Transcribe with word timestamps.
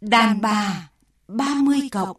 Đàn 0.00 0.40
bà 0.40 0.88
30 1.28 1.80
cộng 1.92 2.16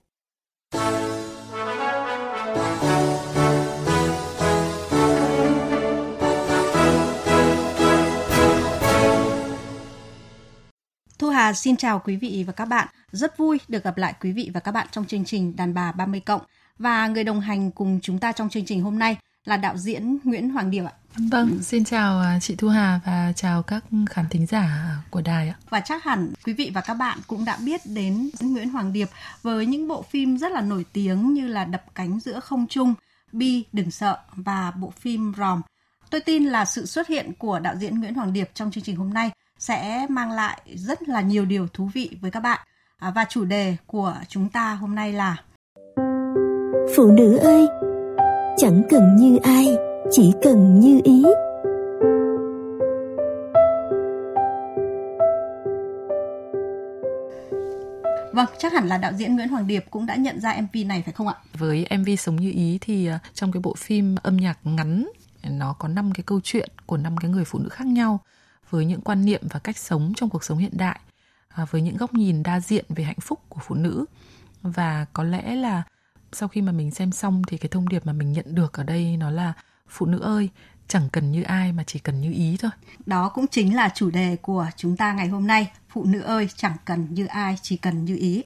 Thu 11.20 11.30
Hà 11.30 11.54
xin 11.54 11.76
chào 11.76 12.00
quý 12.00 12.16
vị 12.16 12.44
và 12.48 12.54
các 12.54 12.66
bạn. 12.66 12.88
Rất 13.12 13.38
vui 13.38 13.60
được 13.68 13.84
gặp 13.84 13.98
lại 13.98 14.14
quý 14.22 14.32
vị 14.32 14.52
và 14.54 14.60
các 14.60 14.72
bạn 14.72 14.88
trong 14.92 15.06
chương 15.06 15.26
trình 15.26 15.56
Đàn 15.56 15.74
bà 15.74 15.92
30 15.92 16.20
cộng. 16.20 16.42
Và 16.78 17.08
người 17.08 17.24
đồng 17.24 17.40
hành 17.40 17.72
cùng 17.72 18.00
chúng 18.02 18.20
ta 18.20 18.32
trong 18.32 18.50
chương 18.50 18.66
trình 18.66 18.82
hôm 18.82 19.00
nay 19.00 19.18
là 19.46 19.58
đạo 19.58 19.78
diễn 19.78 20.18
Nguyễn 20.24 20.50
Hoàng 20.50 20.72
Điệp 20.72 20.84
ạ. 20.84 20.94
Vâng, 21.18 21.64
xin 21.64 21.84
chào 21.84 22.20
à, 22.20 22.40
chị 22.42 22.56
Thu 22.56 22.68
Hà 22.70 23.00
và 23.06 23.34
chào 23.36 23.64
các 23.64 23.84
khán 24.10 24.26
thính 24.30 24.46
giả 24.46 24.98
của 25.10 25.22
đài 25.22 25.50
ạ. 25.50 25.56
Và 25.70 25.80
chắc 25.80 26.04
hẳn 26.04 26.34
quý 26.46 26.54
vị 26.54 26.72
và 26.74 26.82
các 26.82 26.94
bạn 26.94 27.20
cũng 27.28 27.46
đã 27.46 27.58
biết 27.66 27.82
đến 27.86 28.30
Nguyễn 28.40 28.70
Hoàng 28.70 28.94
Điệp 28.94 29.10
với 29.42 29.66
những 29.66 29.88
bộ 29.88 30.02
phim 30.02 30.38
rất 30.38 30.52
là 30.52 30.62
nổi 30.62 30.86
tiếng 30.94 31.34
như 31.34 31.48
là 31.48 31.66
Đập 31.66 31.84
cánh 31.96 32.20
giữa 32.20 32.40
không 32.40 32.68
trung, 32.68 32.94
Bi 33.32 33.64
đừng 33.74 33.92
sợ 33.92 34.18
và 34.32 34.72
bộ 34.72 34.94
phim 35.00 35.34
Ròm. 35.38 35.62
Tôi 36.10 36.22
tin 36.22 36.46
là 36.46 36.66
sự 36.66 36.86
xuất 36.86 37.08
hiện 37.08 37.32
của 37.38 37.60
đạo 37.60 37.76
diễn 37.80 38.00
Nguyễn 38.00 38.14
Hoàng 38.14 38.34
Điệp 38.34 38.50
trong 38.54 38.72
chương 38.72 38.84
trình 38.84 38.96
hôm 38.96 39.14
nay 39.14 39.32
sẽ 39.60 40.06
mang 40.10 40.32
lại 40.32 40.62
rất 40.76 41.10
là 41.10 41.22
nhiều 41.22 41.46
điều 41.46 41.68
thú 41.68 41.90
vị 41.94 42.18
với 42.22 42.32
các 42.32 42.40
bạn. 42.40 42.60
À, 42.98 43.12
và 43.16 43.26
chủ 43.30 43.46
đề 43.46 43.76
của 43.88 44.16
chúng 44.28 44.50
ta 44.50 44.74
hôm 44.74 44.96
nay 44.96 45.14
là 45.14 45.38
Phụ 46.96 47.12
nữ 47.12 47.38
ơi, 47.38 47.68
chẳng 48.58 48.82
cần 48.90 49.16
như 49.16 49.38
ai, 49.44 49.76
chỉ 50.12 50.32
cần 50.44 50.80
như 50.80 51.02
ý. 51.04 51.24
Vâng, 58.34 58.46
chắc 58.58 58.74
hẳn 58.74 58.88
là 58.88 58.98
đạo 58.98 59.14
diễn 59.14 59.36
Nguyễn 59.36 59.48
Hoàng 59.48 59.68
Điệp 59.68 59.86
cũng 59.90 60.06
đã 60.06 60.16
nhận 60.16 60.40
ra 60.40 60.62
MV 60.62 60.78
này 60.86 61.04
phải 61.06 61.14
không 61.14 61.28
ạ? 61.28 61.36
Với 61.54 61.88
MV 61.98 62.10
Sống 62.20 62.36
như 62.36 62.52
ý 62.52 62.78
thì 62.82 63.08
à, 63.08 63.20
trong 63.34 63.52
cái 63.52 63.62
bộ 63.62 63.76
phim 63.78 64.16
âm 64.24 64.38
nhạc 64.38 64.60
ngắn 64.64 65.10
nó 65.44 65.74
có 65.74 65.88
5 65.88 66.12
cái 66.14 66.24
câu 66.24 66.40
chuyện 66.44 66.70
của 66.86 66.98
năm 66.98 67.18
cái 67.18 67.32
người 67.32 67.46
phụ 67.46 67.60
nữ 67.60 67.70
khác 67.70 67.88
nhau 67.88 68.20
với 68.70 68.86
những 68.86 69.02
quan 69.02 69.26
niệm 69.26 69.42
và 69.50 69.60
cách 69.60 69.78
sống 69.78 70.14
trong 70.16 70.30
cuộc 70.30 70.44
sống 70.44 70.58
hiện 70.58 70.78
đại 70.78 71.00
à, 71.50 71.66
với 71.72 71.82
những 71.82 71.98
góc 71.98 72.14
nhìn 72.14 72.44
đa 72.44 72.60
diện 72.60 72.86
về 72.90 73.04
hạnh 73.04 73.20
phúc 73.22 73.40
của 73.50 73.62
phụ 73.64 73.76
nữ 73.76 74.06
và 74.62 75.06
có 75.14 75.24
lẽ 75.24 75.56
là 75.56 75.84
sau 76.32 76.50
khi 76.50 76.62
mà 76.62 76.72
mình 76.72 76.92
xem 76.92 77.12
xong 77.12 77.42
thì 77.48 77.58
cái 77.58 77.70
thông 77.70 77.90
điệp 77.90 78.06
mà 78.06 78.14
mình 78.14 78.34
nhận 78.34 78.56
được 78.56 78.74
ở 78.74 78.84
đây 78.84 79.18
nó 79.18 79.30
là 79.30 79.54
phụ 79.90 80.06
nữ 80.06 80.20
ơi 80.20 80.50
chẳng 80.88 81.10
cần 81.12 81.32
như 81.32 81.44
ai 81.44 81.72
mà 81.72 81.84
chỉ 81.84 82.00
cần 82.00 82.22
như 82.22 82.32
ý 82.32 82.58
thôi. 82.60 82.72
Đó 83.06 83.30
cũng 83.30 83.48
chính 83.48 83.76
là 83.76 83.90
chủ 83.96 84.10
đề 84.10 84.36
của 84.42 84.68
chúng 84.76 84.98
ta 84.98 85.14
ngày 85.14 85.28
hôm 85.28 85.48
nay. 85.48 85.72
Phụ 85.90 86.06
nữ 86.06 86.22
ơi 86.22 86.50
chẳng 86.56 86.76
cần 86.86 87.08
như 87.10 87.26
ai 87.26 87.56
chỉ 87.62 87.78
cần 87.78 88.06
như 88.06 88.18
ý. 88.18 88.44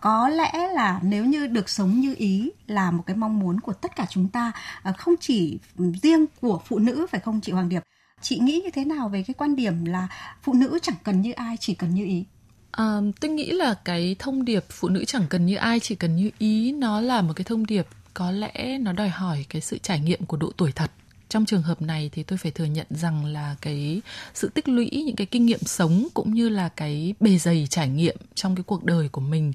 Có 0.00 0.28
lẽ 0.28 0.52
là 0.74 1.00
nếu 1.02 1.24
như 1.24 1.46
được 1.46 1.68
sống 1.68 2.00
như 2.00 2.14
ý 2.18 2.50
là 2.66 2.90
một 2.90 3.02
cái 3.06 3.16
mong 3.16 3.38
muốn 3.38 3.60
của 3.60 3.72
tất 3.72 3.96
cả 3.96 4.06
chúng 4.10 4.28
ta 4.28 4.52
à, 4.82 4.92
không 4.92 5.14
chỉ 5.20 5.58
riêng 6.02 6.26
của 6.40 6.60
phụ 6.66 6.78
nữ 6.78 7.06
phải 7.10 7.20
không 7.20 7.40
chị 7.40 7.52
Hoàng 7.52 7.68
Điệp? 7.68 7.82
Chị 8.20 8.38
nghĩ 8.38 8.60
như 8.64 8.70
thế 8.70 8.84
nào 8.84 9.08
về 9.08 9.22
cái 9.22 9.34
quan 9.34 9.56
điểm 9.56 9.84
là 9.84 10.08
phụ 10.42 10.52
nữ 10.54 10.78
chẳng 10.82 10.96
cần 11.04 11.22
như 11.22 11.32
ai 11.32 11.56
chỉ 11.60 11.74
cần 11.74 11.94
như 11.94 12.04
ý? 12.04 12.24
À, 12.70 13.00
tôi 13.20 13.30
nghĩ 13.30 13.50
là 13.50 13.74
cái 13.84 14.16
thông 14.18 14.44
điệp 14.44 14.64
phụ 14.70 14.88
nữ 14.88 15.04
chẳng 15.04 15.26
cần 15.28 15.46
như 15.46 15.56
ai 15.56 15.80
chỉ 15.80 15.94
cần 15.94 16.16
như 16.16 16.30
ý 16.38 16.72
nó 16.72 17.00
là 17.00 17.22
một 17.22 17.32
cái 17.36 17.44
thông 17.44 17.66
điệp 17.66 17.86
có 18.14 18.30
lẽ 18.30 18.78
nó 18.78 18.92
đòi 18.92 19.08
hỏi 19.08 19.46
cái 19.48 19.62
sự 19.62 19.78
trải 19.78 20.00
nghiệm 20.00 20.26
của 20.26 20.36
độ 20.36 20.52
tuổi 20.56 20.72
thật. 20.72 20.90
Trong 21.28 21.44
trường 21.44 21.62
hợp 21.62 21.82
này 21.82 22.10
thì 22.12 22.22
tôi 22.22 22.38
phải 22.38 22.52
thừa 22.52 22.64
nhận 22.64 22.86
rằng 22.90 23.24
là 23.24 23.56
cái 23.60 24.02
sự 24.34 24.48
tích 24.48 24.68
lũy, 24.68 24.90
những 25.06 25.16
cái 25.16 25.26
kinh 25.26 25.46
nghiệm 25.46 25.60
sống 25.60 26.08
cũng 26.14 26.34
như 26.34 26.48
là 26.48 26.68
cái 26.68 27.14
bề 27.20 27.38
dày 27.38 27.66
trải 27.70 27.88
nghiệm 27.88 28.16
trong 28.34 28.56
cái 28.56 28.62
cuộc 28.62 28.84
đời 28.84 29.08
của 29.08 29.20
mình. 29.20 29.52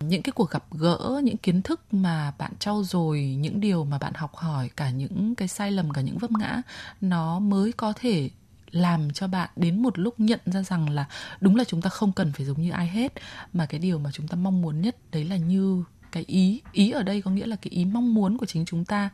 Những 0.00 0.22
cái 0.22 0.32
cuộc 0.32 0.50
gặp 0.50 0.64
gỡ, 0.70 1.20
những 1.24 1.36
kiến 1.36 1.62
thức 1.62 1.94
mà 1.94 2.32
bạn 2.38 2.52
trau 2.58 2.82
dồi, 2.84 3.20
những 3.20 3.60
điều 3.60 3.84
mà 3.84 3.98
bạn 3.98 4.12
học 4.14 4.36
hỏi, 4.36 4.70
cả 4.76 4.90
những 4.90 5.34
cái 5.34 5.48
sai 5.48 5.70
lầm, 5.70 5.90
cả 5.90 6.00
những 6.00 6.18
vấp 6.18 6.30
ngã, 6.30 6.62
nó 7.00 7.38
mới 7.38 7.72
có 7.72 7.92
thể 7.96 8.30
làm 8.70 9.12
cho 9.12 9.26
bạn 9.26 9.50
đến 9.56 9.82
một 9.82 9.98
lúc 9.98 10.20
nhận 10.20 10.40
ra 10.44 10.62
rằng 10.62 10.90
là 10.90 11.04
đúng 11.40 11.56
là 11.56 11.64
chúng 11.64 11.82
ta 11.82 11.90
không 11.90 12.12
cần 12.12 12.32
phải 12.32 12.46
giống 12.46 12.62
như 12.62 12.70
ai 12.70 12.88
hết, 12.88 13.12
mà 13.52 13.66
cái 13.66 13.80
điều 13.80 13.98
mà 13.98 14.10
chúng 14.12 14.28
ta 14.28 14.36
mong 14.36 14.62
muốn 14.62 14.80
nhất 14.80 14.96
đấy 15.12 15.24
là 15.24 15.36
như 15.36 15.84
cái 16.12 16.24
ý 16.26 16.62
ý 16.72 16.90
ở 16.90 17.02
đây 17.02 17.22
có 17.22 17.30
nghĩa 17.30 17.46
là 17.46 17.56
cái 17.56 17.70
ý 17.70 17.84
mong 17.84 18.14
muốn 18.14 18.38
của 18.38 18.46
chính 18.46 18.64
chúng 18.64 18.84
ta 18.84 19.10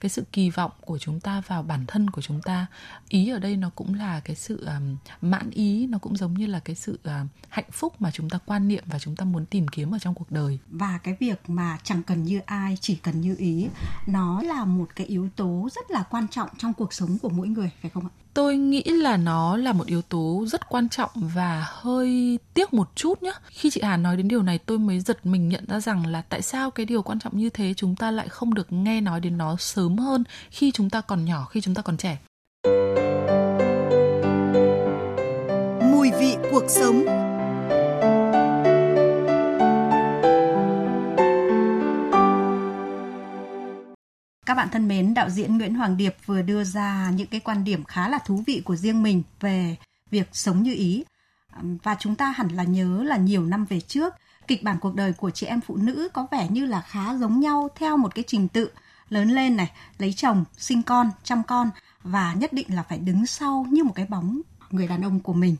cái 0.00 0.08
sự 0.08 0.24
kỳ 0.32 0.50
vọng 0.50 0.70
của 0.80 0.98
chúng 0.98 1.20
ta 1.20 1.42
vào 1.46 1.62
bản 1.62 1.84
thân 1.86 2.10
của 2.10 2.22
chúng 2.22 2.42
ta. 2.42 2.66
Ý 3.08 3.28
ở 3.28 3.38
đây 3.38 3.56
nó 3.56 3.70
cũng 3.74 3.94
là 3.94 4.20
cái 4.20 4.36
sự 4.36 4.66
um, 4.66 4.96
mãn 5.20 5.50
ý 5.50 5.86
nó 5.86 5.98
cũng 5.98 6.16
giống 6.16 6.34
như 6.34 6.46
là 6.46 6.60
cái 6.60 6.76
sự 6.76 6.98
uh, 7.08 7.28
hạnh 7.48 7.70
phúc 7.72 7.94
mà 7.98 8.10
chúng 8.10 8.30
ta 8.30 8.38
quan 8.46 8.68
niệm 8.68 8.84
và 8.86 8.98
chúng 8.98 9.16
ta 9.16 9.24
muốn 9.24 9.46
tìm 9.46 9.68
kiếm 9.68 9.94
ở 9.94 9.98
trong 9.98 10.14
cuộc 10.14 10.30
đời. 10.30 10.58
Và 10.68 10.98
cái 10.98 11.16
việc 11.20 11.50
mà 11.50 11.78
chẳng 11.82 12.02
cần 12.02 12.24
như 12.24 12.40
ai 12.46 12.76
chỉ 12.80 12.94
cần 12.94 13.20
như 13.20 13.34
ý 13.38 13.68
nó 14.06 14.42
là 14.42 14.64
một 14.64 14.88
cái 14.96 15.06
yếu 15.06 15.28
tố 15.36 15.68
rất 15.74 15.90
là 15.90 16.02
quan 16.10 16.28
trọng 16.28 16.48
trong 16.58 16.74
cuộc 16.74 16.92
sống 16.92 17.18
của 17.18 17.28
mỗi 17.28 17.48
người 17.48 17.70
phải 17.82 17.90
không 17.90 18.04
ạ? 18.04 18.12
Tôi 18.38 18.56
nghĩ 18.56 18.82
là 18.82 19.16
nó 19.16 19.56
là 19.56 19.72
một 19.72 19.86
yếu 19.86 20.02
tố 20.02 20.44
rất 20.48 20.68
quan 20.68 20.88
trọng 20.88 21.10
và 21.14 21.66
hơi 21.68 22.38
tiếc 22.54 22.72
một 22.72 22.88
chút 22.94 23.22
nhé 23.22 23.32
khi 23.50 23.70
chị 23.70 23.80
hà 23.84 23.96
nói 23.96 24.16
đến 24.16 24.28
điều 24.28 24.42
này, 24.42 24.58
tôi 24.58 24.78
mới 24.78 25.00
giật 25.00 25.26
mình 25.26 25.48
nhận 25.48 25.64
ra 25.68 25.80
rằng 25.80 26.06
là 26.06 26.22
tại 26.22 26.42
sao 26.42 26.70
cái 26.70 26.86
điều 26.86 27.02
quan 27.02 27.18
trọng 27.18 27.38
như 27.38 27.50
thế 27.50 27.74
chúng 27.76 27.96
ta 27.96 28.10
lại 28.10 28.28
không 28.28 28.54
được 28.54 28.72
nghe 28.72 29.00
nói 29.00 29.20
đến 29.20 29.38
nó 29.38 29.56
sớm 29.56 29.98
hơn 29.98 30.24
khi 30.50 30.70
chúng 30.70 30.90
ta 30.90 31.00
còn 31.00 31.24
nhỏ, 31.24 31.44
khi 31.50 31.60
chúng 31.60 31.74
ta 31.74 31.82
còn 31.82 31.96
trẻ. 31.96 32.18
Mùi 35.92 36.10
vị 36.20 36.36
cuộc 36.50 36.64
sống. 36.68 37.27
Các 44.48 44.54
bạn 44.54 44.68
thân 44.72 44.88
mến, 44.88 45.14
đạo 45.14 45.30
diễn 45.30 45.58
Nguyễn 45.58 45.74
Hoàng 45.74 45.96
Điệp 45.96 46.16
vừa 46.26 46.42
đưa 46.42 46.64
ra 46.64 47.10
những 47.14 47.26
cái 47.26 47.40
quan 47.40 47.64
điểm 47.64 47.84
khá 47.84 48.08
là 48.08 48.18
thú 48.18 48.42
vị 48.46 48.62
của 48.64 48.76
riêng 48.76 49.02
mình 49.02 49.22
về 49.40 49.76
việc 50.10 50.28
sống 50.32 50.62
như 50.62 50.74
ý. 50.74 51.04
Và 51.82 51.96
chúng 51.98 52.14
ta 52.14 52.30
hẳn 52.30 52.48
là 52.48 52.64
nhớ 52.64 53.02
là 53.02 53.16
nhiều 53.16 53.46
năm 53.46 53.64
về 53.64 53.80
trước, 53.80 54.14
kịch 54.46 54.62
bản 54.62 54.76
cuộc 54.80 54.94
đời 54.94 55.12
của 55.12 55.30
chị 55.30 55.46
em 55.46 55.60
phụ 55.60 55.76
nữ 55.76 56.08
có 56.12 56.26
vẻ 56.30 56.48
như 56.50 56.66
là 56.66 56.80
khá 56.80 57.14
giống 57.14 57.40
nhau 57.40 57.68
theo 57.74 57.96
một 57.96 58.14
cái 58.14 58.24
trình 58.26 58.48
tự 58.48 58.70
lớn 59.08 59.30
lên 59.30 59.56
này, 59.56 59.70
lấy 59.98 60.12
chồng, 60.12 60.44
sinh 60.58 60.82
con, 60.82 61.10
chăm 61.22 61.42
con 61.42 61.70
và 62.02 62.34
nhất 62.34 62.52
định 62.52 62.66
là 62.74 62.82
phải 62.82 62.98
đứng 62.98 63.26
sau 63.26 63.66
như 63.70 63.84
một 63.84 63.92
cái 63.94 64.06
bóng 64.06 64.40
người 64.70 64.86
đàn 64.86 65.04
ông 65.04 65.20
của 65.20 65.32
mình. 65.34 65.56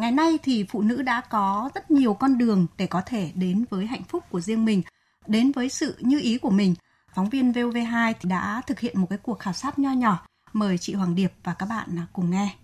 Ngày 0.00 0.12
nay 0.12 0.38
thì 0.42 0.64
phụ 0.68 0.82
nữ 0.82 1.02
đã 1.02 1.20
có 1.20 1.70
rất 1.74 1.90
nhiều 1.90 2.14
con 2.14 2.38
đường 2.38 2.66
để 2.78 2.86
có 2.86 3.02
thể 3.06 3.32
đến 3.34 3.64
với 3.70 3.86
hạnh 3.86 4.04
phúc 4.08 4.24
của 4.30 4.40
riêng 4.40 4.64
mình, 4.64 4.82
đến 5.26 5.52
với 5.52 5.68
sự 5.68 5.96
như 6.00 6.20
ý 6.20 6.38
của 6.38 6.50
mình– 6.50 6.74
phóng 7.18 7.28
viên 7.28 7.52
VOV2 7.52 8.14
thì 8.20 8.28
đã 8.28 8.62
thực 8.66 8.80
hiện 8.80 9.00
một 9.00 9.06
cái 9.10 9.18
cuộc 9.22 9.38
khảo 9.38 9.52
sát 9.52 9.78
nho 9.78 9.92
nhỏ. 9.92 10.26
Mời 10.52 10.78
chị 10.78 10.94
Hoàng 10.94 11.14
Điệp 11.14 11.32
và 11.44 11.54
các 11.54 11.66
bạn 11.66 11.88
cùng 12.12 12.30
nghe. 12.30 12.54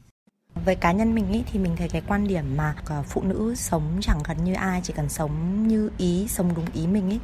Với 0.65 0.77
cá 0.77 0.93
nhân 0.93 1.15
mình 1.15 1.33
ý, 1.33 1.43
thì 1.53 1.59
mình 1.59 1.77
thấy 1.77 1.89
cái 1.89 2.03
quan 2.09 2.29
điểm 2.29 2.45
mà 2.57 2.75
phụ 3.09 3.23
nữ 3.23 3.55
sống 3.57 3.99
chẳng 4.01 4.21
cần 4.25 4.45
như 4.45 4.55
ai, 4.55 4.81
chỉ 4.85 4.93
cần 4.97 5.09
sống 5.09 5.69
như 5.69 5.91
ý, 5.99 6.27
sống 6.29 6.55
đúng 6.55 6.67
ý 6.75 6.87
mình 6.87 7.11
ý 7.11 7.19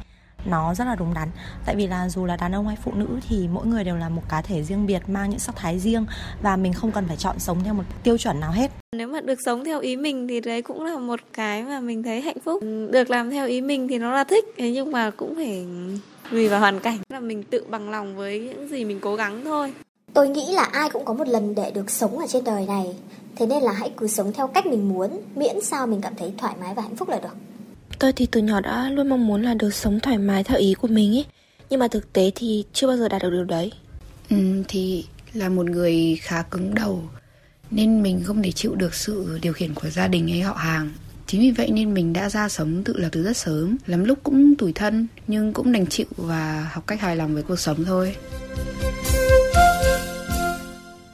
nó 0.45 0.73
rất 0.73 0.85
là 0.85 0.95
đúng 0.95 1.13
đắn 1.13 1.29
tại 1.65 1.75
vì 1.75 1.87
là 1.87 2.09
dù 2.09 2.25
là 2.25 2.37
đàn 2.37 2.55
ông 2.55 2.67
hay 2.67 2.77
phụ 2.83 2.91
nữ 2.95 3.07
thì 3.29 3.47
mỗi 3.47 3.67
người 3.67 3.83
đều 3.83 3.97
là 3.97 4.09
một 4.09 4.21
cá 4.29 4.41
thể 4.41 4.63
riêng 4.63 4.85
biệt 4.85 5.01
mang 5.07 5.29
những 5.29 5.39
sắc 5.39 5.55
thái 5.55 5.79
riêng 5.79 6.05
và 6.41 6.55
mình 6.55 6.73
không 6.73 6.91
cần 6.91 7.07
phải 7.07 7.17
chọn 7.17 7.39
sống 7.39 7.63
theo 7.63 7.73
một 7.73 7.83
tiêu 8.03 8.17
chuẩn 8.17 8.39
nào 8.39 8.51
hết 8.51 8.71
nếu 8.95 9.07
mà 9.07 9.21
được 9.21 9.39
sống 9.45 9.65
theo 9.65 9.79
ý 9.79 9.95
mình 9.95 10.27
thì 10.27 10.41
đấy 10.41 10.61
cũng 10.61 10.85
là 10.85 10.97
một 10.97 11.19
cái 11.33 11.63
mà 11.63 11.79
mình 11.79 12.03
thấy 12.03 12.21
hạnh 12.21 12.39
phúc 12.39 12.63
được 12.91 13.09
làm 13.09 13.29
theo 13.29 13.47
ý 13.47 13.61
mình 13.61 13.87
thì 13.87 13.99
nó 13.99 14.11
là 14.11 14.23
thích 14.23 14.45
thế 14.57 14.71
nhưng 14.71 14.91
mà 14.91 15.09
cũng 15.09 15.35
phải 15.35 15.65
tùy 16.31 16.47
vào 16.47 16.59
hoàn 16.59 16.79
cảnh. 16.79 16.97
Là 17.09 17.19
mình 17.19 17.43
tự 17.43 17.63
bằng 17.69 17.89
lòng 17.89 18.15
với 18.15 18.39
những 18.39 18.67
gì 18.69 18.85
mình 18.85 18.99
cố 19.01 19.15
gắng 19.15 19.41
thôi. 19.45 19.73
Tôi 20.13 20.29
nghĩ 20.29 20.53
là 20.53 20.63
ai 20.63 20.89
cũng 20.89 21.05
có 21.05 21.13
một 21.13 21.27
lần 21.27 21.55
để 21.55 21.71
được 21.71 21.91
sống 21.91 22.19
ở 22.19 22.25
trên 22.29 22.43
đời 22.43 22.65
này. 22.65 22.95
Thế 23.35 23.45
nên 23.45 23.63
là 23.63 23.71
hãy 23.71 23.91
cứ 23.97 24.07
sống 24.07 24.33
theo 24.33 24.47
cách 24.47 24.65
mình 24.65 24.89
muốn 24.89 25.21
miễn 25.35 25.61
sao 25.61 25.87
mình 25.87 26.01
cảm 26.01 26.13
thấy 26.17 26.33
thoải 26.37 26.55
mái 26.61 26.73
và 26.73 26.81
hạnh 26.81 26.95
phúc 26.95 27.09
là 27.09 27.19
được. 27.19 27.35
Tôi 27.99 28.13
thì 28.13 28.25
từ 28.25 28.41
nhỏ 28.41 28.59
đã 28.59 28.89
luôn 28.89 29.09
mong 29.09 29.27
muốn 29.27 29.41
là 29.41 29.53
được 29.53 29.73
sống 29.73 29.99
thoải 29.99 30.17
mái 30.17 30.43
theo 30.43 30.57
ý 30.57 30.73
của 30.73 30.87
mình 30.87 31.17
ấy 31.17 31.25
nhưng 31.69 31.79
mà 31.79 31.87
thực 31.87 32.13
tế 32.13 32.31
thì 32.35 32.65
chưa 32.73 32.87
bao 32.87 32.97
giờ 32.97 33.07
đạt 33.07 33.21
được 33.21 33.29
điều 33.29 33.43
đấy. 33.43 33.71
Ừ, 34.29 34.63
thì 34.67 35.05
là 35.33 35.49
một 35.49 35.65
người 35.65 36.17
khá 36.21 36.41
cứng 36.41 36.75
đầu 36.75 37.01
nên 37.71 38.03
mình 38.03 38.21
không 38.23 38.43
thể 38.43 38.51
chịu 38.51 38.75
được 38.75 38.93
sự 38.93 39.39
điều 39.41 39.53
khiển 39.53 39.73
của 39.73 39.89
gia 39.89 40.07
đình 40.07 40.27
hay 40.27 40.41
họ 40.41 40.53
hàng 40.53 40.91
Chính 41.31 41.41
vì 41.41 41.51
vậy 41.51 41.71
nên 41.71 41.93
mình 41.93 42.13
đã 42.13 42.29
ra 42.29 42.49
sống 42.49 42.83
tự 42.83 42.97
lập 42.97 43.09
từ 43.11 43.23
rất 43.23 43.37
sớm 43.37 43.77
Lắm 43.85 44.03
lúc 44.03 44.19
cũng 44.23 44.55
tủi 44.55 44.73
thân 44.73 45.07
Nhưng 45.27 45.53
cũng 45.53 45.71
đành 45.71 45.87
chịu 45.87 46.05
và 46.17 46.69
học 46.71 46.87
cách 46.87 47.01
hài 47.01 47.15
lòng 47.15 47.33
với 47.33 47.43
cuộc 47.43 47.55
sống 47.55 47.85
thôi 47.85 48.15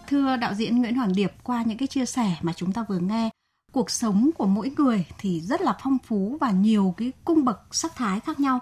Thưa 0.08 0.38
đạo 0.38 0.54
diễn 0.54 0.78
Nguyễn 0.78 0.96
Hoàng 0.96 1.14
Điệp 1.16 1.31
Qua 1.44 1.64
những 1.68 1.78
cái 1.78 1.88
chia 1.88 2.06
sẻ 2.06 2.36
mà 2.42 2.54
chúng 2.54 2.72
ta 2.72 2.86
vừa 2.90 3.00
nghe 3.00 3.30
Cuộc 3.72 3.92
sống 3.92 4.30
của 4.38 4.46
mỗi 4.46 4.72
người 4.78 5.06
thì 5.18 5.42
rất 5.42 5.62
là 5.62 5.78
phong 5.84 5.98
phú 6.08 6.38
Và 6.42 6.52
nhiều 6.52 6.94
cái 6.98 7.12
cung 7.25 7.46
bậc 7.46 7.60
sắc 7.72 7.96
thái 7.96 8.19
khác 8.19 8.40
nhau 8.40 8.60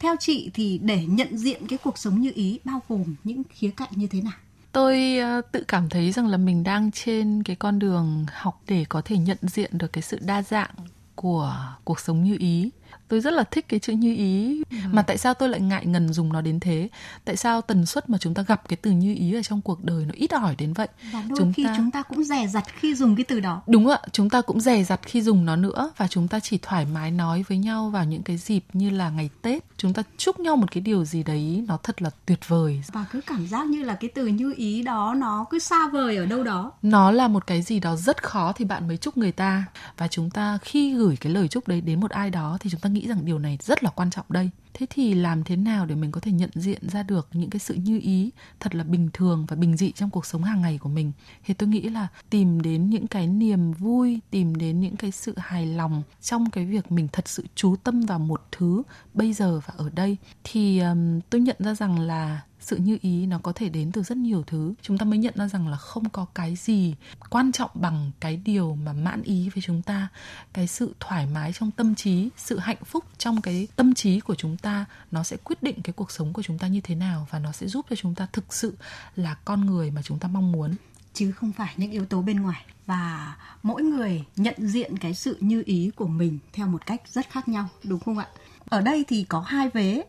Theo 0.00 0.16
chị 0.20 0.50
thì 0.54 0.78
để 0.82 1.06
nhận 1.06 1.38
diện 1.38 1.66
cái 1.68 1.78
cuộc 1.84 1.98
sống 1.98 2.20
như 2.20 2.32
ý 2.34 2.58
Bao 2.64 2.82
gồm 2.88 3.14
những 3.24 3.42
khía 3.50 3.70
cạnh 3.76 3.90
như 3.94 4.06
thế 4.06 4.20
nào? 4.20 4.32
tôi 4.72 5.18
uh, 5.38 5.52
tự 5.52 5.64
cảm 5.68 5.88
thấy 5.88 6.12
rằng 6.12 6.26
là 6.26 6.36
mình 6.36 6.64
đang 6.64 6.90
trên 6.92 7.42
cái 7.42 7.56
con 7.56 7.78
đường 7.78 8.26
học 8.32 8.62
để 8.66 8.84
có 8.88 9.02
thể 9.04 9.18
nhận 9.18 9.38
diện 9.42 9.78
được 9.78 9.92
cái 9.92 10.02
sự 10.02 10.18
đa 10.22 10.42
dạng 10.42 10.70
của 11.20 11.56
cuộc 11.84 12.00
sống 12.00 12.22
như 12.22 12.36
ý 12.40 12.70
tôi 13.08 13.20
rất 13.20 13.32
là 13.32 13.44
thích 13.44 13.68
cái 13.68 13.80
chữ 13.80 13.92
như 13.92 14.14
ý. 14.14 14.62
Ừ. 14.70 14.76
mà 14.92 15.02
tại 15.02 15.18
sao 15.18 15.34
tôi 15.34 15.48
lại 15.48 15.60
ngại 15.60 15.86
ngần 15.86 16.12
dùng 16.12 16.32
nó 16.32 16.40
đến 16.40 16.60
thế? 16.60 16.88
Tại 17.24 17.36
sao 17.36 17.60
tần 17.60 17.86
suất 17.86 18.10
mà 18.10 18.18
chúng 18.18 18.34
ta 18.34 18.42
gặp 18.42 18.68
cái 18.68 18.76
từ 18.76 18.90
như 18.90 19.14
ý 19.14 19.34
ở 19.34 19.42
trong 19.42 19.60
cuộc 19.60 19.84
đời 19.84 20.04
nó 20.04 20.12
ít 20.14 20.30
ỏi 20.30 20.54
đến 20.58 20.72
vậy? 20.72 20.88
Và 21.12 21.22
đôi 21.28 21.38
chúng 21.38 21.52
khi 21.52 21.64
ta... 21.64 21.74
chúng 21.76 21.90
ta 21.90 22.02
cũng 22.02 22.24
dè 22.24 22.46
dặt 22.46 22.64
khi 22.80 22.94
dùng 22.94 23.16
cái 23.16 23.24
từ 23.24 23.40
đó. 23.40 23.62
Đúng 23.66 23.88
ạ 23.88 23.98
chúng 24.12 24.30
ta 24.30 24.40
cũng 24.40 24.60
dè 24.60 24.84
dặt 24.84 25.00
khi 25.02 25.22
dùng 25.22 25.44
nó 25.44 25.56
nữa 25.56 25.92
và 25.96 26.08
chúng 26.08 26.28
ta 26.28 26.40
chỉ 26.40 26.58
thoải 26.62 26.86
mái 26.92 27.10
nói 27.10 27.44
với 27.48 27.58
nhau 27.58 27.90
vào 27.90 28.04
những 28.04 28.22
cái 28.22 28.36
dịp 28.36 28.64
như 28.72 28.90
là 28.90 29.10
ngày 29.10 29.30
tết. 29.42 29.64
Chúng 29.76 29.92
ta 29.92 30.02
chúc 30.16 30.40
nhau 30.40 30.56
một 30.56 30.70
cái 30.70 30.80
điều 30.80 31.04
gì 31.04 31.22
đấy 31.22 31.64
nó 31.68 31.78
thật 31.82 32.02
là 32.02 32.10
tuyệt 32.26 32.48
vời. 32.48 32.82
Và 32.92 33.04
cứ 33.12 33.20
cảm 33.26 33.46
giác 33.46 33.66
như 33.66 33.82
là 33.82 33.94
cái 33.94 34.10
từ 34.14 34.26
như 34.26 34.54
ý 34.56 34.82
đó 34.82 35.14
nó 35.14 35.46
cứ 35.50 35.58
xa 35.58 35.88
vời 35.92 36.16
ở 36.16 36.26
đâu 36.26 36.42
đó. 36.42 36.72
Nó 36.82 37.10
là 37.10 37.28
một 37.28 37.46
cái 37.46 37.62
gì 37.62 37.80
đó 37.80 37.96
rất 37.96 38.22
khó 38.22 38.52
thì 38.52 38.64
bạn 38.64 38.88
mới 38.88 38.96
chúc 38.96 39.16
người 39.16 39.32
ta. 39.32 39.64
Và 39.96 40.08
chúng 40.08 40.30
ta 40.30 40.58
khi 40.62 40.94
gửi 40.94 41.16
cái 41.16 41.32
lời 41.32 41.48
chúc 41.48 41.68
đấy 41.68 41.80
đến 41.80 42.00
một 42.00 42.10
ai 42.10 42.30
đó 42.30 42.58
thì 42.60 42.70
chúng 42.70 42.80
ta 42.80 42.88
nghĩ 42.88 42.97
nghĩ 42.98 43.08
rằng 43.08 43.24
điều 43.24 43.38
này 43.38 43.58
rất 43.60 43.84
là 43.84 43.90
quan 43.90 44.10
trọng 44.10 44.26
đây. 44.28 44.50
Thế 44.74 44.86
thì 44.90 45.14
làm 45.14 45.44
thế 45.44 45.56
nào 45.56 45.86
để 45.86 45.94
mình 45.94 46.12
có 46.12 46.20
thể 46.20 46.32
nhận 46.32 46.50
diện 46.54 46.88
ra 46.88 47.02
được 47.02 47.28
những 47.32 47.50
cái 47.50 47.58
sự 47.60 47.74
như 47.74 48.00
ý 48.02 48.30
thật 48.60 48.74
là 48.74 48.84
bình 48.84 49.08
thường 49.12 49.46
và 49.48 49.56
bình 49.56 49.76
dị 49.76 49.92
trong 49.92 50.10
cuộc 50.10 50.26
sống 50.26 50.42
hàng 50.42 50.62
ngày 50.62 50.78
của 50.78 50.88
mình? 50.88 51.12
Thì 51.44 51.54
tôi 51.54 51.68
nghĩ 51.68 51.80
là 51.80 52.08
tìm 52.30 52.60
đến 52.60 52.90
những 52.90 53.06
cái 53.06 53.26
niềm 53.26 53.72
vui 53.72 54.20
tìm 54.30 54.54
đến 54.54 54.80
những 54.80 54.96
cái 54.96 55.10
sự 55.10 55.34
hài 55.36 55.66
lòng 55.66 56.02
trong 56.20 56.50
cái 56.50 56.66
việc 56.66 56.92
mình 56.92 57.08
thật 57.12 57.28
sự 57.28 57.46
chú 57.54 57.76
tâm 57.76 58.00
vào 58.00 58.18
một 58.18 58.42
thứ 58.52 58.82
bây 59.14 59.32
giờ 59.32 59.60
và 59.66 59.74
ở 59.76 59.90
đây. 59.90 60.16
Thì 60.44 60.78
um, 60.78 61.20
tôi 61.30 61.40
nhận 61.40 61.56
ra 61.58 61.74
rằng 61.74 61.98
là 61.98 62.40
sự 62.60 62.76
như 62.76 62.98
ý 63.00 63.26
nó 63.26 63.38
có 63.38 63.52
thể 63.52 63.68
đến 63.68 63.92
từ 63.92 64.02
rất 64.02 64.18
nhiều 64.18 64.44
thứ. 64.46 64.74
Chúng 64.82 64.98
ta 64.98 65.04
mới 65.04 65.18
nhận 65.18 65.34
ra 65.36 65.48
rằng 65.48 65.68
là 65.68 65.76
không 65.76 66.08
có 66.08 66.26
cái 66.34 66.56
gì 66.56 66.94
quan 67.30 67.52
trọng 67.52 67.70
bằng 67.74 68.10
cái 68.20 68.36
điều 68.36 68.74
mà 68.74 68.92
mãn 68.92 69.22
ý 69.22 69.48
với 69.48 69.62
chúng 69.62 69.82
ta. 69.82 70.08
Cái 70.52 70.66
sự 70.66 70.94
thoải 71.00 71.26
mái 71.26 71.52
trong 71.52 71.70
tâm 71.70 71.94
trí, 71.94 72.28
sự 72.36 72.58
hạnh 72.58 72.84
phúc 72.84 73.04
trong 73.18 73.40
cái 73.40 73.68
tâm 73.76 73.94
trí 73.94 74.20
của 74.20 74.34
chúng 74.34 74.56
ta, 74.56 74.84
nó 75.10 75.22
sẽ 75.22 75.36
quyết 75.36 75.62
định 75.62 75.82
cái 75.82 75.92
cuộc 75.92 76.10
sống 76.10 76.32
của 76.32 76.42
chúng 76.42 76.58
ta 76.58 76.66
như 76.66 76.80
thế 76.80 76.94
nào 76.94 77.26
và 77.30 77.38
nó 77.38 77.52
sẽ 77.52 77.66
giúp 77.66 77.86
cho 77.90 77.96
chúng 77.96 78.14
ta 78.14 78.26
thực 78.32 78.54
sự 78.54 78.76
là 79.16 79.34
con 79.34 79.66
người 79.66 79.90
mà 79.90 80.02
chúng 80.02 80.18
ta 80.18 80.28
mong 80.28 80.52
muốn. 80.52 80.74
Chứ 81.14 81.32
không 81.32 81.52
phải 81.52 81.74
những 81.76 81.90
yếu 81.90 82.06
tố 82.06 82.22
bên 82.22 82.40
ngoài. 82.40 82.64
Và 82.86 83.36
mỗi 83.62 83.82
người 83.82 84.24
nhận 84.36 84.54
diện 84.58 84.98
cái 84.98 85.14
sự 85.14 85.36
như 85.40 85.62
ý 85.66 85.90
của 85.96 86.06
mình 86.06 86.38
theo 86.52 86.66
một 86.66 86.86
cách 86.86 87.02
rất 87.08 87.30
khác 87.30 87.48
nhau, 87.48 87.68
đúng 87.84 88.00
không 88.00 88.18
ạ? 88.18 88.26
Ở 88.68 88.80
đây 88.80 89.04
thì 89.08 89.24
có 89.24 89.40
hai 89.40 89.68
vế 89.68 90.02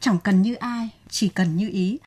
chẳng 0.00 0.18
cần 0.24 0.42
như 0.42 0.54
ai, 0.54 0.88
chỉ 1.08 1.28
cần 1.28 1.56
như 1.56 1.68
ý. 1.70 1.98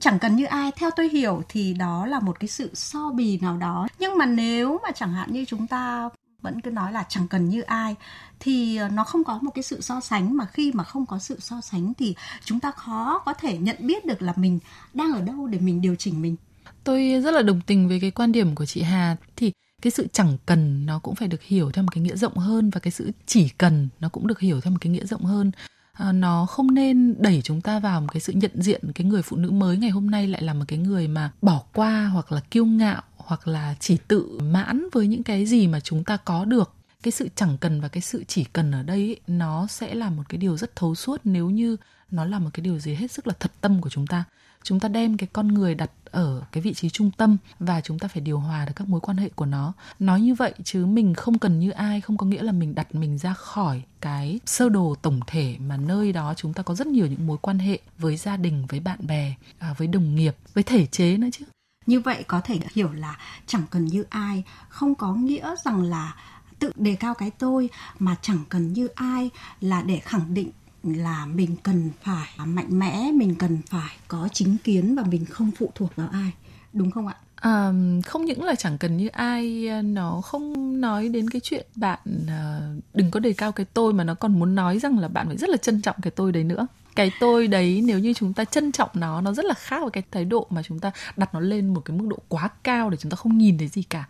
Chẳng 0.00 0.18
cần 0.18 0.36
như 0.36 0.44
ai, 0.44 0.72
theo 0.76 0.90
tôi 0.96 1.08
hiểu 1.08 1.42
thì 1.48 1.74
đó 1.74 2.06
là 2.06 2.20
một 2.20 2.40
cái 2.40 2.48
sự 2.48 2.70
so 2.74 3.10
bì 3.10 3.38
nào 3.38 3.56
đó. 3.56 3.88
Nhưng 3.98 4.18
mà 4.18 4.26
nếu 4.26 4.78
mà 4.82 4.90
chẳng 4.90 5.12
hạn 5.12 5.32
như 5.32 5.44
chúng 5.44 5.66
ta 5.66 6.08
vẫn 6.42 6.60
cứ 6.60 6.70
nói 6.70 6.92
là 6.92 7.04
chẳng 7.08 7.28
cần 7.28 7.48
như 7.48 7.60
ai, 7.60 7.94
thì 8.40 8.76
ờ, 8.76 8.88
nó 8.88 9.04
không 9.04 9.24
có 9.24 9.38
một 9.42 9.50
cái 9.54 9.62
sự 9.62 9.80
so 9.80 10.00
sánh. 10.00 10.36
Mà 10.36 10.46
khi 10.46 10.72
mà 10.72 10.84
không 10.84 11.06
có 11.06 11.18
sự 11.18 11.36
so 11.40 11.60
sánh 11.60 11.94
thì 11.94 12.14
chúng 12.44 12.60
ta 12.60 12.70
khó 12.70 13.22
có 13.24 13.34
thể 13.34 13.58
nhận 13.58 13.76
biết 13.80 14.06
được 14.06 14.22
là 14.22 14.32
mình 14.36 14.58
đang 14.94 15.12
ở 15.12 15.20
đâu 15.20 15.46
để 15.46 15.58
mình 15.58 15.80
điều 15.80 15.94
chỉnh 15.94 16.22
mình. 16.22 16.36
Tôi 16.84 17.20
rất 17.24 17.30
là 17.30 17.42
đồng 17.42 17.60
tình 17.66 17.88
với 17.88 18.00
cái 18.00 18.10
quan 18.10 18.32
điểm 18.32 18.54
của 18.54 18.66
chị 18.66 18.82
Hà. 18.82 19.16
Thì 19.36 19.52
cái 19.82 19.90
sự 19.90 20.06
chẳng 20.12 20.36
cần 20.46 20.86
nó 20.86 20.98
cũng 20.98 21.14
phải 21.14 21.28
được 21.28 21.42
hiểu 21.42 21.70
theo 21.70 21.82
một 21.84 21.90
cái 21.92 22.02
nghĩa 22.02 22.16
rộng 22.16 22.36
hơn 22.36 22.70
và 22.70 22.80
cái 22.80 22.90
sự 22.90 23.10
chỉ 23.26 23.48
cần 23.48 23.88
nó 24.00 24.08
cũng 24.08 24.26
được 24.26 24.40
hiểu 24.40 24.60
theo 24.60 24.70
một 24.70 24.78
cái 24.80 24.92
nghĩa 24.92 25.06
rộng 25.06 25.24
hơn. 25.24 25.50
À, 25.98 26.12
nó 26.12 26.46
không 26.46 26.74
nên 26.74 27.14
đẩy 27.18 27.40
chúng 27.44 27.60
ta 27.60 27.78
vào 27.78 28.00
một 28.00 28.06
cái 28.12 28.20
sự 28.20 28.32
nhận 28.32 28.50
diện 28.54 28.92
cái 28.94 29.06
người 29.06 29.22
phụ 29.22 29.36
nữ 29.36 29.50
mới 29.50 29.76
ngày 29.76 29.90
hôm 29.90 30.10
nay 30.10 30.26
lại 30.26 30.42
là 30.42 30.54
một 30.54 30.64
cái 30.68 30.78
người 30.78 31.08
mà 31.08 31.30
bỏ 31.42 31.62
qua 31.72 32.06
hoặc 32.06 32.32
là 32.32 32.40
kiêu 32.40 32.66
ngạo 32.66 33.02
hoặc 33.16 33.48
là 33.48 33.74
chỉ 33.80 33.98
tự 34.08 34.38
mãn 34.42 34.84
với 34.92 35.06
những 35.06 35.22
cái 35.22 35.46
gì 35.46 35.66
mà 35.66 35.80
chúng 35.80 36.04
ta 36.04 36.16
có 36.16 36.44
được. 36.44 36.74
Cái 37.02 37.12
sự 37.12 37.28
chẳng 37.34 37.58
cần 37.60 37.80
và 37.80 37.88
cái 37.88 38.00
sự 38.00 38.24
chỉ 38.28 38.44
cần 38.44 38.72
ở 38.72 38.82
đây 38.82 38.98
ấy, 38.98 39.20
nó 39.26 39.66
sẽ 39.66 39.94
là 39.94 40.10
một 40.10 40.22
cái 40.28 40.38
điều 40.38 40.56
rất 40.56 40.76
thấu 40.76 40.94
suốt 40.94 41.20
nếu 41.24 41.50
như 41.50 41.76
nó 42.10 42.24
là 42.24 42.38
một 42.38 42.50
cái 42.54 42.64
điều 42.64 42.78
gì 42.78 42.94
hết 42.94 43.10
sức 43.12 43.26
là 43.26 43.34
thật 43.40 43.52
tâm 43.60 43.80
của 43.80 43.90
chúng 43.90 44.06
ta 44.06 44.24
chúng 44.62 44.80
ta 44.80 44.88
đem 44.88 45.16
cái 45.16 45.28
con 45.32 45.48
người 45.48 45.74
đặt 45.74 45.90
ở 46.10 46.42
cái 46.52 46.62
vị 46.62 46.74
trí 46.74 46.90
trung 46.90 47.10
tâm 47.10 47.36
và 47.58 47.80
chúng 47.80 47.98
ta 47.98 48.08
phải 48.08 48.20
điều 48.20 48.38
hòa 48.38 48.64
được 48.64 48.72
các 48.76 48.88
mối 48.88 49.00
quan 49.00 49.16
hệ 49.16 49.28
của 49.28 49.46
nó. 49.46 49.72
Nói 49.98 50.20
như 50.20 50.34
vậy 50.34 50.54
chứ 50.64 50.86
mình 50.86 51.14
không 51.14 51.38
cần 51.38 51.58
như 51.58 51.70
ai, 51.70 52.00
không 52.00 52.16
có 52.16 52.26
nghĩa 52.26 52.42
là 52.42 52.52
mình 52.52 52.74
đặt 52.74 52.94
mình 52.94 53.18
ra 53.18 53.34
khỏi 53.34 53.82
cái 54.00 54.40
sơ 54.46 54.68
đồ 54.68 54.94
tổng 55.02 55.20
thể 55.26 55.56
mà 55.58 55.76
nơi 55.76 56.12
đó 56.12 56.34
chúng 56.36 56.52
ta 56.52 56.62
có 56.62 56.74
rất 56.74 56.86
nhiều 56.86 57.06
những 57.06 57.26
mối 57.26 57.38
quan 57.42 57.58
hệ 57.58 57.78
với 57.98 58.16
gia 58.16 58.36
đình, 58.36 58.66
với 58.68 58.80
bạn 58.80 59.06
bè 59.06 59.34
à, 59.58 59.74
với 59.78 59.88
đồng 59.88 60.14
nghiệp, 60.14 60.36
với 60.54 60.64
thể 60.64 60.86
chế 60.86 61.16
nữa 61.16 61.28
chứ. 61.32 61.44
Như 61.86 62.00
vậy 62.00 62.24
có 62.26 62.40
thể 62.40 62.58
hiểu 62.72 62.92
là 62.92 63.18
chẳng 63.46 63.62
cần 63.70 63.84
như 63.84 64.04
ai, 64.10 64.44
không 64.68 64.94
có 64.94 65.14
nghĩa 65.14 65.54
rằng 65.64 65.82
là 65.82 66.14
tự 66.58 66.72
đề 66.76 66.94
cao 66.94 67.14
cái 67.14 67.30
tôi, 67.30 67.70
mà 67.98 68.16
chẳng 68.22 68.38
cần 68.48 68.72
như 68.72 68.86
ai 68.86 69.30
là 69.60 69.82
để 69.82 69.98
khẳng 69.98 70.34
định 70.34 70.50
là 70.94 71.26
mình 71.26 71.56
cần 71.62 71.90
phải 72.02 72.28
mạnh 72.46 72.78
mẽ 72.78 73.10
mình 73.14 73.34
cần 73.34 73.58
phải 73.70 73.96
có 74.08 74.28
chính 74.32 74.56
kiến 74.64 74.94
và 74.94 75.02
mình 75.02 75.24
không 75.24 75.50
phụ 75.58 75.72
thuộc 75.74 75.96
vào 75.96 76.08
ai. 76.12 76.32
Đúng 76.72 76.90
không 76.90 77.06
ạ? 77.06 77.14
À, 77.40 77.72
không 78.06 78.24
những 78.24 78.44
là 78.44 78.54
chẳng 78.54 78.78
cần 78.78 78.96
như 78.96 79.08
ai 79.08 79.68
ờ, 79.68 79.82
nó 79.82 80.20
không 80.20 80.80
nói 80.80 81.08
đến 81.08 81.30
cái 81.30 81.40
chuyện 81.44 81.66
bạn 81.74 81.98
ờ, 82.28 82.60
đừng 82.94 83.10
có 83.10 83.20
đề 83.20 83.32
cao 83.32 83.52
cái 83.52 83.66
tôi 83.74 83.92
mà 83.92 84.04
nó 84.04 84.14
còn 84.14 84.38
muốn 84.38 84.54
nói 84.54 84.78
rằng 84.78 84.98
là 84.98 85.08
bạn 85.08 85.26
phải 85.26 85.36
rất 85.36 85.48
là 85.48 85.56
trân 85.56 85.82
trọng 85.82 85.96
cái 86.02 86.10
tôi 86.10 86.32
đấy 86.32 86.44
nữa. 86.44 86.66
Cái 86.96 87.12
tôi 87.20 87.46
đấy 87.46 87.82
nếu 87.84 87.98
như 87.98 88.14
chúng 88.14 88.32
ta 88.32 88.44
trân 88.44 88.72
trọng 88.72 88.90
nó 88.94 89.20
nó 89.20 89.32
rất 89.32 89.44
là 89.44 89.54
khác 89.54 89.82
với 89.82 89.90
cái 89.90 90.02
thái 90.10 90.24
độ 90.24 90.46
mà 90.50 90.62
chúng 90.62 90.80
ta 90.80 90.90
đặt 91.16 91.34
nó 91.34 91.40
lên 91.40 91.74
một 91.74 91.80
cái 91.84 91.96
mức 91.96 92.06
độ 92.08 92.18
quá 92.28 92.48
cao 92.62 92.90
để 92.90 92.96
chúng 92.96 93.10
ta 93.10 93.16
không 93.16 93.38
nhìn 93.38 93.58
thấy 93.58 93.68
gì 93.68 93.82
cả 93.82 94.04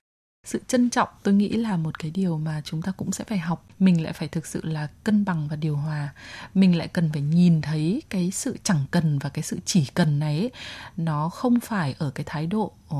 sự 0.45 0.61
trân 0.69 0.91
trọng 0.91 1.09
tôi 1.23 1.35
nghĩ 1.35 1.49
là 1.49 1.77
một 1.77 1.99
cái 1.99 2.11
điều 2.11 2.39
mà 2.39 2.63
chúng 2.65 2.83
ta 2.83 2.93
cũng 2.93 3.13
sẽ 3.13 3.25
phải 3.25 3.39
học. 3.39 3.65
Mình 3.79 4.03
lại 4.03 4.13
phải 4.13 4.29
thực 4.29 4.47
sự 4.47 4.61
là 4.65 4.89
cân 5.05 5.25
bằng 5.25 5.49
và 5.49 5.57
điều 5.57 5.77
hòa. 5.77 6.09
Mình 6.55 6.79
lại 6.79 6.89
cần 6.89 7.11
phải 7.13 7.23
nhìn 7.23 7.63
thấy 7.63 8.03
cái 8.09 8.31
sự 8.31 8.57
chẳng 8.63 8.85
cần 8.91 9.19
và 9.19 9.29
cái 9.29 9.43
sự 9.43 9.59
chỉ 9.65 9.85
cần 9.95 10.19
này 10.19 10.39
ấy, 10.39 10.51
nó 10.97 11.29
không 11.29 11.61
phải 11.61 11.95
ở 11.99 12.11
cái 12.11 12.25
thái 12.25 12.47
độ 12.47 12.73
ờ, 12.89 12.97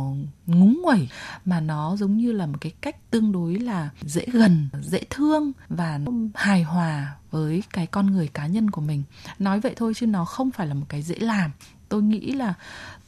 ngúng 0.47 0.81
nguẩy 0.83 1.09
mà 1.45 1.61
nó 1.61 1.97
giống 1.97 2.17
như 2.17 2.33
là 2.33 2.47
một 2.47 2.59
cái 2.61 2.73
cách 2.81 3.11
tương 3.11 3.33
đối 3.33 3.55
là 3.59 3.91
dễ 4.03 4.25
gần 4.33 4.69
dễ 4.83 5.01
thương 5.11 5.53
và 5.69 5.99
nó 5.99 6.13
hài 6.35 6.63
hòa 6.63 7.17
với 7.31 7.63
cái 7.73 7.87
con 7.87 8.07
người 8.07 8.29
cá 8.29 8.47
nhân 8.47 8.71
của 8.71 8.81
mình. 8.81 9.03
Nói 9.39 9.61
vậy 9.61 9.73
thôi 9.77 9.93
chứ 9.97 10.07
nó 10.07 10.25
không 10.25 10.51
phải 10.51 10.67
là 10.67 10.75
một 10.75 10.87
cái 10.89 11.03
dễ 11.03 11.17
làm. 11.19 11.51
Tôi 11.89 12.03
nghĩ 12.03 12.33
là 12.33 12.55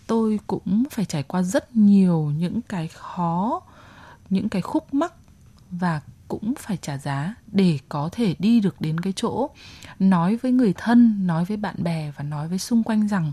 tôi 0.07 0.41
cũng 0.47 0.85
phải 0.91 1.05
trải 1.05 1.23
qua 1.23 1.43
rất 1.43 1.77
nhiều 1.77 2.33
những 2.37 2.61
cái 2.63 2.89
khó 2.89 3.63
những 4.31 4.49
cái 4.49 4.63
khúc 4.63 4.95
mắc 4.95 5.13
và 5.71 6.01
cũng 6.29 6.55
phải 6.59 6.77
trả 6.77 6.99
giá 6.99 7.35
để 7.47 7.79
có 7.89 8.09
thể 8.13 8.35
đi 8.39 8.61
được 8.61 8.81
đến 8.81 9.01
cái 9.01 9.13
chỗ 9.17 9.51
nói 9.99 10.37
với 10.37 10.53
người 10.53 10.75
thân, 10.77 11.27
nói 11.27 11.45
với 11.45 11.57
bạn 11.57 11.75
bè 11.79 12.13
và 12.17 12.25
nói 12.25 12.49
với 12.49 12.59
xung 12.59 12.83
quanh 12.83 13.09
rằng, 13.09 13.33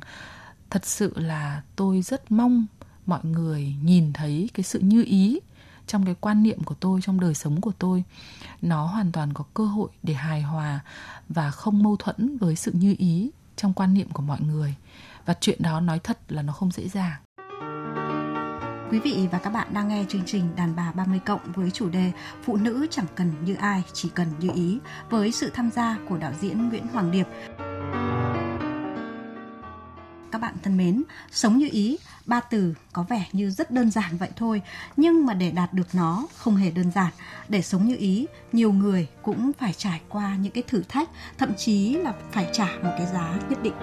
thật 0.70 0.86
sự 0.86 1.14
là 1.16 1.62
tôi 1.76 2.02
rất 2.02 2.32
mong 2.32 2.66
mọi 3.06 3.20
người 3.24 3.76
nhìn 3.84 4.14
thấy 4.14 4.50
cái 4.54 4.64
sự 4.64 4.80
như 4.80 5.04
ý 5.04 5.40
trong 5.88 6.06
cái 6.06 6.16
quan 6.22 6.44
niệm 6.44 6.64
của 6.64 6.76
tôi, 6.80 7.02
trong 7.02 7.20
đời 7.20 7.34
sống 7.34 7.62
của 7.62 7.72
tôi. 7.80 8.04
Nó 8.62 8.86
hoàn 8.86 9.12
toàn 9.12 9.34
có 9.34 9.44
cơ 9.54 9.66
hội 9.66 9.90
để 10.04 10.14
hài 10.14 10.42
hòa 10.42 10.80
và 11.30 11.52
không 11.52 11.84
mâu 11.84 11.96
thuẫn 11.96 12.38
với 12.38 12.56
sự 12.56 12.72
như 12.72 12.96
ý 12.98 13.32
trong 13.56 13.74
quan 13.74 13.94
niệm 13.94 14.10
của 14.10 14.22
mọi 14.22 14.42
người. 14.42 14.76
Và 15.26 15.36
chuyện 15.42 15.62
đó 15.62 15.80
nói 15.80 16.00
thật 16.00 16.18
là 16.28 16.42
nó 16.42 16.54
không 16.54 16.72
dễ 16.72 16.88
dàng. 16.88 17.27
Quý 18.92 19.00
vị 19.00 19.28
và 19.32 19.38
các 19.38 19.50
bạn 19.50 19.68
đang 19.74 19.88
nghe 19.88 20.06
chương 20.10 20.26
trình 20.26 20.56
Đàn 20.56 20.76
bà 20.76 20.92
30 20.92 21.20
cộng 21.26 21.40
với 21.56 21.72
chủ 21.72 21.90
đề 21.90 22.12
Phụ 22.44 22.56
nữ 22.56 22.88
chẳng 22.90 23.06
cần 23.16 23.32
như 23.46 23.56
ai, 23.56 23.84
chỉ 23.94 24.10
cần 24.16 24.28
như 24.40 24.50
ý 24.56 24.80
với 25.10 25.32
sự 25.32 25.50
tham 25.54 25.72
gia 25.72 25.98
của 26.10 26.18
đạo 26.18 26.32
diễn 26.42 26.70
Nguyễn 26.70 26.88
Hoàng 26.88 27.12
Điệp. 27.12 27.28
Các 30.32 30.42
bạn 30.42 30.54
thân 30.64 30.78
mến, 30.78 31.04
sống 31.32 31.58
như 31.58 31.70
ý, 31.72 31.98
ba 32.26 32.40
từ 32.40 32.74
có 32.94 33.04
vẻ 33.04 33.28
như 33.32 33.50
rất 33.50 33.72
đơn 33.72 33.92
giản 33.92 34.18
vậy 34.18 34.30
thôi, 34.36 34.62
nhưng 34.98 35.26
mà 35.26 35.34
để 35.34 35.52
đạt 35.52 35.74
được 35.74 35.88
nó 35.94 36.28
không 36.38 36.56
hề 36.56 36.72
đơn 36.72 36.92
giản. 36.92 37.12
Để 37.50 37.62
sống 37.62 37.88
như 37.88 37.96
ý, 38.00 38.28
nhiều 38.52 38.72
người 38.72 39.08
cũng 39.22 39.52
phải 39.60 39.74
trải 39.74 40.02
qua 40.10 40.36
những 40.36 40.52
cái 40.52 40.64
thử 40.68 40.84
thách, 40.90 41.10
thậm 41.38 41.54
chí 41.58 41.94
là 41.94 42.14
phải 42.32 42.50
trả 42.54 42.68
một 42.84 42.92
cái 42.98 43.08
giá 43.14 43.40
nhất 43.50 43.64
định. 43.64 43.74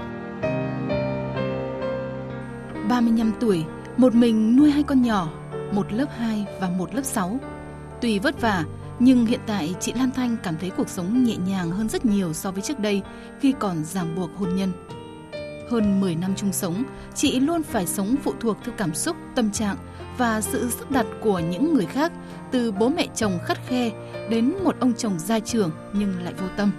35 2.89 3.33
tuổi, 3.41 3.65
một 3.97 4.15
mình 4.15 4.57
nuôi 4.57 4.71
hai 4.71 4.83
con 4.83 5.03
nhỏ, 5.03 5.29
một 5.73 5.93
lớp 5.93 6.07
2 6.19 6.47
và 6.61 6.69
một 6.69 6.95
lớp 6.95 7.03
6. 7.03 7.39
Tuy 8.01 8.19
vất 8.19 8.41
vả, 8.41 8.65
nhưng 8.99 9.27
hiện 9.27 9.41
tại 9.47 9.75
chị 9.81 9.93
Lan 9.93 10.11
Thanh 10.11 10.37
cảm 10.43 10.55
thấy 10.61 10.71
cuộc 10.71 10.89
sống 10.89 11.25
nhẹ 11.25 11.37
nhàng 11.37 11.71
hơn 11.71 11.89
rất 11.89 12.05
nhiều 12.05 12.33
so 12.33 12.51
với 12.51 12.63
trước 12.63 12.79
đây 12.79 13.03
khi 13.41 13.55
còn 13.59 13.85
ràng 13.85 14.15
buộc 14.17 14.31
hôn 14.37 14.57
nhân. 14.57 14.73
Hơn 15.71 16.01
10 16.01 16.15
năm 16.15 16.35
chung 16.37 16.53
sống, 16.53 16.83
chị 17.15 17.41
luôn 17.41 17.63
phải 17.63 17.87
sống 17.87 18.17
phụ 18.23 18.33
thuộc 18.41 18.57
theo 18.65 18.75
cảm 18.79 18.95
xúc, 18.95 19.17
tâm 19.35 19.51
trạng 19.51 19.77
và 20.19 20.41
sự 20.41 20.71
sắp 20.71 20.91
đặt 20.91 21.07
của 21.21 21.39
những 21.39 21.75
người 21.75 21.87
khác, 21.87 22.13
từ 22.51 22.73
bố 22.73 22.89
mẹ 22.89 23.07
chồng 23.15 23.39
khắt 23.45 23.59
khe 23.67 23.91
đến 24.31 24.55
một 24.65 24.77
ông 24.81 24.93
chồng 24.95 25.19
gia 25.19 25.41
trưởng 25.41 25.71
nhưng 25.93 26.25
lại 26.25 26.35
vô 26.39 26.47
tâm. 26.57 26.71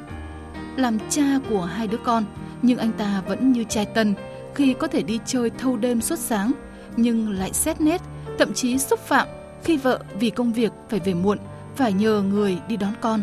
Làm 0.78 0.98
cha 1.10 1.40
của 1.50 1.66
hai 1.66 1.88
đứa 1.88 2.00
con, 2.04 2.24
nhưng 2.62 2.78
anh 2.78 2.92
ta 2.92 3.22
vẫn 3.28 3.52
như 3.52 3.64
trai 3.64 3.86
tân 3.86 4.14
khi 4.56 4.74
có 4.74 4.88
thể 4.88 5.04
đi 5.04 5.20
chơi 5.26 5.50
thâu 5.50 5.78
đêm 5.78 6.02
suốt 6.02 6.20
sáng– 6.20 6.52
nhưng 6.98 7.30
lại 7.30 7.54
xét 7.54 7.82
nét, 7.82 8.02
thậm 8.40 8.54
chí 8.54 8.78
xúc 8.78 9.00
phạm 9.00 9.28
khi 9.64 9.78
vợ 9.78 10.00
vì 10.20 10.30
công 10.30 10.54
việc 10.54 10.72
phải 10.90 11.00
về 11.00 11.14
muộn, 11.14 11.38
phải 11.76 11.94
nhờ 11.94 12.22
người 12.22 12.58
đi 12.68 12.78
đón 12.78 12.94
con. 13.02 13.22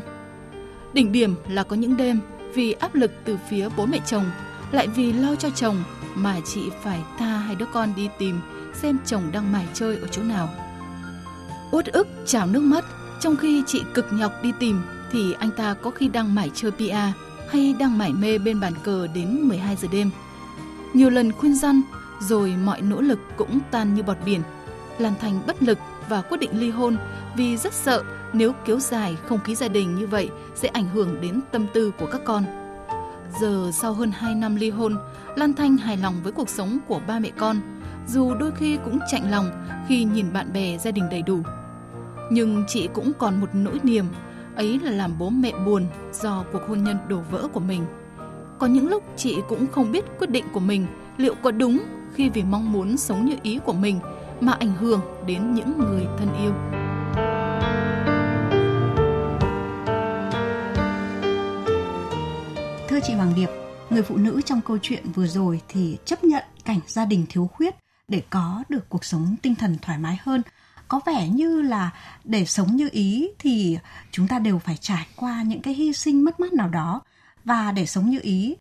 Đỉnh 0.92 1.12
điểm 1.12 1.34
là 1.48 1.62
có 1.62 1.76
những 1.76 1.96
đêm 1.96 2.20
vì 2.54 2.72
áp 2.72 2.94
lực 2.94 3.12
từ 3.24 3.38
phía 3.48 3.68
bố 3.76 3.86
mẹ 3.86 3.98
chồng, 4.06 4.24
lại 4.72 4.86
vì 4.88 5.12
lo 5.12 5.34
cho 5.34 5.50
chồng 5.50 5.76
mà 6.14 6.36
chị 6.44 6.60
phải 6.82 7.00
tha 7.18 7.26
hai 7.26 7.54
đứa 7.54 7.66
con 7.72 7.92
đi 7.96 8.08
tìm 8.18 8.40
xem 8.74 8.98
chồng 9.06 9.22
đang 9.32 9.52
mải 9.52 9.66
chơi 9.74 9.96
ở 9.96 10.06
chỗ 10.10 10.22
nào. 10.22 10.48
Uất 11.70 11.86
ức 11.86 12.08
trào 12.26 12.46
nước 12.46 12.62
mắt, 12.62 12.84
trong 13.20 13.36
khi 13.36 13.62
chị 13.66 13.82
cực 13.94 14.06
nhọc 14.12 14.32
đi 14.42 14.52
tìm 14.60 14.82
thì 15.12 15.32
anh 15.32 15.50
ta 15.50 15.74
có 15.74 15.90
khi 15.90 16.08
đang 16.08 16.34
mải 16.34 16.50
chơi 16.54 16.70
PA 16.70 17.12
hay 17.48 17.74
đang 17.78 17.98
mải 17.98 18.12
mê 18.12 18.38
bên 18.38 18.60
bàn 18.60 18.72
cờ 18.82 19.06
đến 19.06 19.40
12 19.42 19.76
giờ 19.76 19.88
đêm. 19.92 20.10
Nhiều 20.92 21.10
lần 21.10 21.32
khuyên 21.32 21.54
răn, 21.54 21.82
rồi 22.28 22.54
mọi 22.64 22.80
nỗ 22.80 23.00
lực 23.00 23.18
cũng 23.36 23.58
tan 23.70 23.94
như 23.94 24.02
bọt 24.02 24.16
biển. 24.24 24.42
Lan 24.98 25.14
Thành 25.20 25.40
bất 25.46 25.62
lực 25.62 25.78
và 26.08 26.22
quyết 26.22 26.38
định 26.40 26.60
ly 26.60 26.70
hôn 26.70 26.96
vì 27.36 27.56
rất 27.56 27.72
sợ 27.72 28.02
nếu 28.32 28.52
kéo 28.64 28.78
dài 28.78 29.16
không 29.26 29.40
khí 29.44 29.54
gia 29.54 29.68
đình 29.68 29.94
như 29.94 30.06
vậy 30.06 30.30
sẽ 30.54 30.68
ảnh 30.68 30.88
hưởng 30.88 31.20
đến 31.20 31.40
tâm 31.52 31.66
tư 31.74 31.92
của 31.98 32.06
các 32.06 32.20
con. 32.24 32.44
Giờ 33.40 33.70
sau 33.72 33.92
hơn 33.92 34.10
2 34.12 34.34
năm 34.34 34.56
ly 34.56 34.70
hôn, 34.70 34.96
Lan 35.36 35.54
Thanh 35.54 35.76
hài 35.76 35.96
lòng 35.96 36.14
với 36.22 36.32
cuộc 36.32 36.48
sống 36.48 36.78
của 36.88 37.00
ba 37.06 37.18
mẹ 37.18 37.30
con, 37.38 37.60
dù 38.06 38.34
đôi 38.34 38.50
khi 38.56 38.78
cũng 38.84 38.98
chạnh 39.10 39.30
lòng 39.30 39.50
khi 39.88 40.04
nhìn 40.04 40.32
bạn 40.32 40.52
bè 40.52 40.78
gia 40.78 40.90
đình 40.90 41.04
đầy 41.10 41.22
đủ. 41.22 41.38
Nhưng 42.30 42.64
chị 42.68 42.88
cũng 42.94 43.12
còn 43.18 43.40
một 43.40 43.48
nỗi 43.52 43.78
niềm, 43.82 44.04
ấy 44.56 44.80
là 44.82 44.90
làm 44.90 45.18
bố 45.18 45.30
mẹ 45.30 45.52
buồn 45.66 45.86
do 46.12 46.44
cuộc 46.52 46.62
hôn 46.68 46.84
nhân 46.84 46.96
đổ 47.08 47.20
vỡ 47.30 47.48
của 47.52 47.60
mình. 47.60 47.84
Có 48.58 48.66
những 48.66 48.88
lúc 48.88 49.04
chị 49.16 49.38
cũng 49.48 49.66
không 49.66 49.92
biết 49.92 50.04
quyết 50.18 50.30
định 50.30 50.44
của 50.52 50.60
mình 50.60 50.86
liệu 51.22 51.34
có 51.42 51.50
đúng 51.50 51.84
khi 52.14 52.28
vì 52.28 52.42
mong 52.42 52.72
muốn 52.72 52.96
sống 52.96 53.26
như 53.26 53.36
ý 53.42 53.58
của 53.64 53.72
mình 53.72 54.00
mà 54.40 54.52
ảnh 54.52 54.72
hưởng 54.72 55.00
đến 55.26 55.54
những 55.54 55.78
người 55.78 56.06
thân 56.18 56.28
yêu. 56.42 56.52
Thưa 62.88 63.00
chị 63.02 63.12
Hoàng 63.12 63.32
Điệp, 63.36 63.48
người 63.90 64.02
phụ 64.02 64.16
nữ 64.16 64.40
trong 64.44 64.60
câu 64.60 64.78
chuyện 64.82 65.12
vừa 65.14 65.26
rồi 65.26 65.60
thì 65.68 65.96
chấp 66.04 66.24
nhận 66.24 66.42
cảnh 66.64 66.80
gia 66.86 67.04
đình 67.04 67.26
thiếu 67.28 67.50
khuyết 67.54 67.74
để 68.08 68.22
có 68.30 68.64
được 68.68 68.88
cuộc 68.88 69.04
sống 69.04 69.36
tinh 69.42 69.54
thần 69.54 69.76
thoải 69.82 69.98
mái 69.98 70.18
hơn. 70.22 70.42
Có 70.88 71.00
vẻ 71.06 71.28
như 71.28 71.62
là 71.62 71.90
để 72.24 72.44
sống 72.44 72.76
như 72.76 72.88
ý 72.92 73.30
thì 73.38 73.78
chúng 74.10 74.28
ta 74.28 74.38
đều 74.38 74.58
phải 74.58 74.76
trải 74.76 75.06
qua 75.16 75.42
những 75.42 75.62
cái 75.62 75.74
hy 75.74 75.92
sinh 75.92 76.24
mất 76.24 76.40
mát 76.40 76.52
nào 76.52 76.68
đó 76.68 77.00
và 77.44 77.72
để 77.72 77.86
sống 77.86 78.10
như 78.10 78.18
ý 78.22 78.56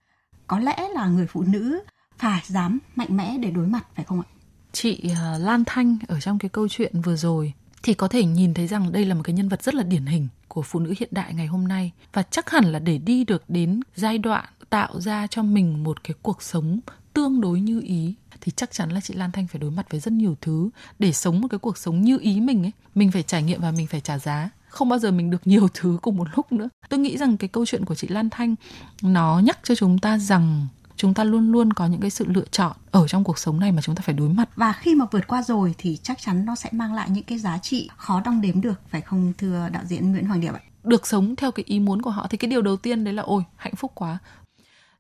có 0.48 0.60
lẽ 0.60 0.90
là 0.94 1.06
người 1.06 1.28
phụ 1.28 1.44
nữ 1.48 1.82
phải 2.22 2.42
dám 2.48 2.80
mạnh 2.96 3.18
mẽ 3.18 3.38
để 3.38 3.52
đối 3.52 3.68
mặt, 3.68 3.86
phải 3.96 4.06
không 4.06 4.22
ạ? 4.22 4.28
Chị 4.72 5.12
à, 5.16 5.38
Lan 5.38 5.64
Thanh 5.66 5.98
ở 6.08 6.20
trong 6.20 6.40
cái 6.40 6.50
câu 6.50 6.68
chuyện 6.68 7.02
vừa 7.02 7.16
rồi 7.16 7.54
thì 7.84 7.94
có 7.94 8.08
thể 8.08 8.26
nhìn 8.26 8.54
thấy 8.54 8.68
rằng 8.68 8.92
đây 8.92 9.06
là 9.06 9.16
một 9.16 9.22
cái 9.24 9.36
nhân 9.36 9.50
vật 9.50 9.64
rất 9.64 9.76
là 9.76 9.84
điển 9.84 10.06
hình 10.06 10.28
của 10.48 10.62
phụ 10.62 10.80
nữ 10.80 10.94
hiện 11.00 11.10
đại 11.12 11.34
ngày 11.34 11.48
hôm 11.48 11.68
nay 11.68 11.92
và 12.14 12.24
chắc 12.24 12.50
hẳn 12.50 12.66
là 12.66 12.80
để 12.80 12.98
đi 12.98 13.24
được 13.24 13.44
đến 13.48 13.80
giai 13.96 14.18
đoạn 14.18 14.46
tạo 14.70 15.02
ra 15.02 15.28
cho 15.28 15.44
mình 15.44 15.84
một 15.84 16.04
cái 16.04 16.16
cuộc 16.22 16.42
sống 16.44 16.80
tương 17.14 17.42
đối 17.42 17.62
như 17.62 17.82
ý 17.82 18.16
thì 18.42 18.52
chắc 18.56 18.72
chắn 18.72 18.90
là 18.90 19.00
chị 19.00 19.14
Lan 19.14 19.32
Thanh 19.32 19.48
phải 19.48 19.60
đối 19.60 19.72
mặt 19.72 19.86
với 19.90 20.00
rất 20.00 20.14
nhiều 20.14 20.36
thứ. 20.42 20.70
Để 21.00 21.14
sống 21.14 21.42
một 21.42 21.48
cái 21.52 21.60
cuộc 21.60 21.78
sống 21.78 22.02
như 22.02 22.18
ý 22.22 22.40
mình 22.40 22.64
ấy, 22.64 22.72
mình 22.96 23.12
phải 23.12 23.24
trải 23.24 23.44
nghiệm 23.44 23.62
và 23.62 23.72
mình 23.72 23.88
phải 23.88 24.02
trả 24.02 24.20
giá. 24.20 24.50
Không 24.68 24.90
bao 24.90 25.00
giờ 25.00 25.12
mình 25.12 25.30
được 25.30 25.48
nhiều 25.48 25.68
thứ 25.74 25.98
cùng 26.02 26.18
một 26.18 26.28
lúc 26.36 26.52
nữa. 26.52 26.70
Tôi 26.90 27.00
nghĩ 27.00 27.18
rằng 27.18 27.38
cái 27.38 27.48
câu 27.48 27.66
chuyện 27.66 27.86
của 27.86 27.96
chị 27.96 28.08
Lan 28.08 28.30
Thanh 28.30 28.56
nó 29.02 29.40
nhắc 29.40 29.60
cho 29.64 29.76
chúng 29.76 30.00
ta 30.00 30.18
rằng 30.18 30.68
chúng 31.02 31.14
ta 31.14 31.24
luôn 31.24 31.52
luôn 31.52 31.74
có 31.74 31.86
những 31.86 32.02
cái 32.02 32.10
sự 32.10 32.26
lựa 32.28 32.46
chọn 32.52 32.72
ở 32.92 33.08
trong 33.08 33.24
cuộc 33.24 33.40
sống 33.40 33.60
này 33.60 33.72
mà 33.72 33.82
chúng 33.82 33.96
ta 33.96 34.02
phải 34.06 34.16
đối 34.16 34.30
mặt. 34.30 34.50
Và 34.56 34.74
khi 34.74 34.96
mà 34.96 35.06
vượt 35.12 35.28
qua 35.28 35.44
rồi 35.44 35.76
thì 35.78 35.98
chắc 36.04 36.22
chắn 36.22 36.46
nó 36.46 36.56
sẽ 36.56 36.70
mang 36.74 36.94
lại 36.94 37.10
những 37.10 37.24
cái 37.24 37.38
giá 37.38 37.58
trị 37.58 37.90
khó 37.98 38.22
đong 38.26 38.42
đếm 38.42 38.62
được 38.62 38.82
phải 38.90 39.02
không 39.02 39.34
thưa 39.38 39.70
đạo 39.72 39.84
diễn 39.86 40.12
Nguyễn 40.12 40.26
Hoàng 40.26 40.42
Điệp 40.42 40.54
ạ? 40.54 40.60
Được 40.84 41.08
sống 41.08 41.36
theo 41.36 41.52
cái 41.52 41.64
ý 41.68 41.80
muốn 41.80 42.02
của 42.02 42.10
họ 42.10 42.28
thì 42.30 42.38
cái 42.38 42.50
điều 42.50 42.62
đầu 42.62 42.78
tiên 42.78 43.04
đấy 43.04 43.14
là 43.14 43.24
ôi 43.24 43.44
hạnh 43.56 43.76
phúc 43.76 43.92
quá. 43.96 44.18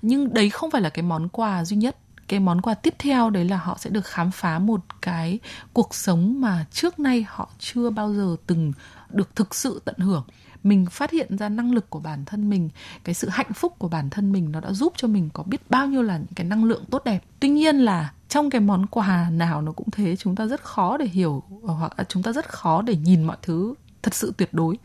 Nhưng 0.01 0.34
đấy 0.34 0.50
không 0.50 0.72
phải 0.72 0.81
là 0.81 0.89
cái 0.89 1.03
món 1.03 1.29
quà 1.29 1.65
duy 1.65 1.77
nhất. 1.77 1.98
Cái 2.27 2.39
món 2.39 2.62
quà 2.62 2.74
tiếp 2.74 2.96
theo 3.00 3.29
đấy 3.29 3.46
là 3.46 3.58
họ 3.58 3.77
sẽ 3.79 3.89
được 3.89 4.05
khám 4.05 4.31
phá 4.31 4.60
một 4.60 4.81
cái 5.01 5.39
cuộc 5.74 5.96
sống 5.96 6.41
mà 6.41 6.65
trước 6.72 7.00
nay 7.00 7.25
họ 7.29 7.50
chưa 7.60 7.89
bao 7.89 8.13
giờ 8.13 8.36
từng 8.48 8.74
được 9.10 9.36
thực 9.36 9.55
sự 9.55 9.81
tận 9.86 9.96
hưởng 9.98 10.24
mình 10.63 10.86
phát 10.86 11.12
hiện 11.12 11.38
ra 11.38 11.50
năng 11.50 11.74
lực 11.74 11.89
của 11.89 12.00
bản 12.00 12.25
thân 12.25 12.50
mình, 12.50 12.70
cái 13.03 13.15
sự 13.15 13.30
hạnh 13.30 13.53
phúc 13.53 13.74
của 13.77 13.88
bản 13.88 14.10
thân 14.10 14.32
mình 14.32 14.51
nó 14.51 14.60
đã 14.60 14.72
giúp 14.72 14.94
cho 14.98 15.08
mình 15.08 15.30
có 15.34 15.44
biết 15.44 15.70
bao 15.70 15.88
nhiêu 15.88 16.01
là 16.01 16.18
những 16.18 16.34
cái 16.36 16.48
năng 16.48 16.63
lượng 16.63 16.84
tốt 16.89 17.03
đẹp. 17.06 17.24
Tuy 17.39 17.50
nhiên 17.50 17.75
là 17.75 18.13
trong 18.27 18.50
cái 18.50 18.62
món 18.62 18.86
quà 18.86 19.30
nào 19.32 19.62
nó 19.62 19.72
cũng 19.72 19.91
thế, 19.91 20.15
chúng 20.15 20.36
ta 20.36 20.46
rất 20.46 20.63
khó 20.63 20.98
để 20.98 21.06
hiểu 21.06 21.44
ờ, 21.68 21.74
hoặc 21.74 21.94
chúng 22.10 22.24
ta 22.24 22.32
rất 22.32 22.50
khó 22.50 22.82
để 22.82 22.96
nhìn 22.96 23.24
mọi 23.24 23.38
thứ 23.41 23.74
thật 24.03 24.13
sự 24.15 24.34
tuyệt 24.38 24.50
đối. 24.51 24.77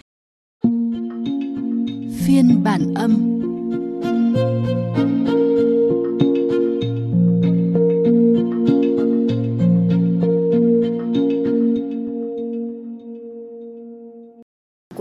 Phiên 2.26 2.61
bản 2.64 2.95
âm. 2.95 3.45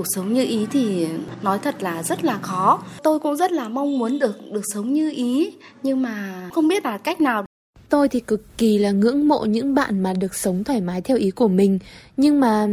Cuộc 0.06 0.12
sống 0.16 0.34
như 0.34 0.46
ý 0.46 0.68
thì 0.72 1.08
nói 1.42 1.60
thật 1.60 1.84
là 1.84 2.04
rất 2.04 2.24
là 2.24 2.38
khó. 2.38 2.84
Tôi 3.04 3.20
cũng 3.20 3.36
rất 3.36 3.52
là 3.52 3.70
mong 3.70 3.98
muốn 4.00 4.20
được 4.20 4.52
được 4.52 4.62
sống 4.74 4.94
như 4.94 5.12
ý 5.12 5.54
nhưng 5.84 6.02
mà 6.02 6.50
không 6.54 6.68
biết 6.68 6.86
là 6.86 6.98
cách 6.98 7.22
nào. 7.22 7.46
Tôi 7.90 8.10
thì 8.10 8.20
cực 8.20 8.58
kỳ 8.58 8.78
là 8.78 8.92
ngưỡng 8.92 9.28
mộ 9.28 9.46
những 9.46 9.76
bạn 9.76 10.00
mà 10.00 10.14
được 10.14 10.36
sống 10.36 10.64
thoải 10.64 10.82
mái 10.82 11.02
theo 11.02 11.18
ý 11.18 11.32
của 11.32 11.48
mình 11.48 11.80
nhưng 12.18 12.40
mà 12.40 12.68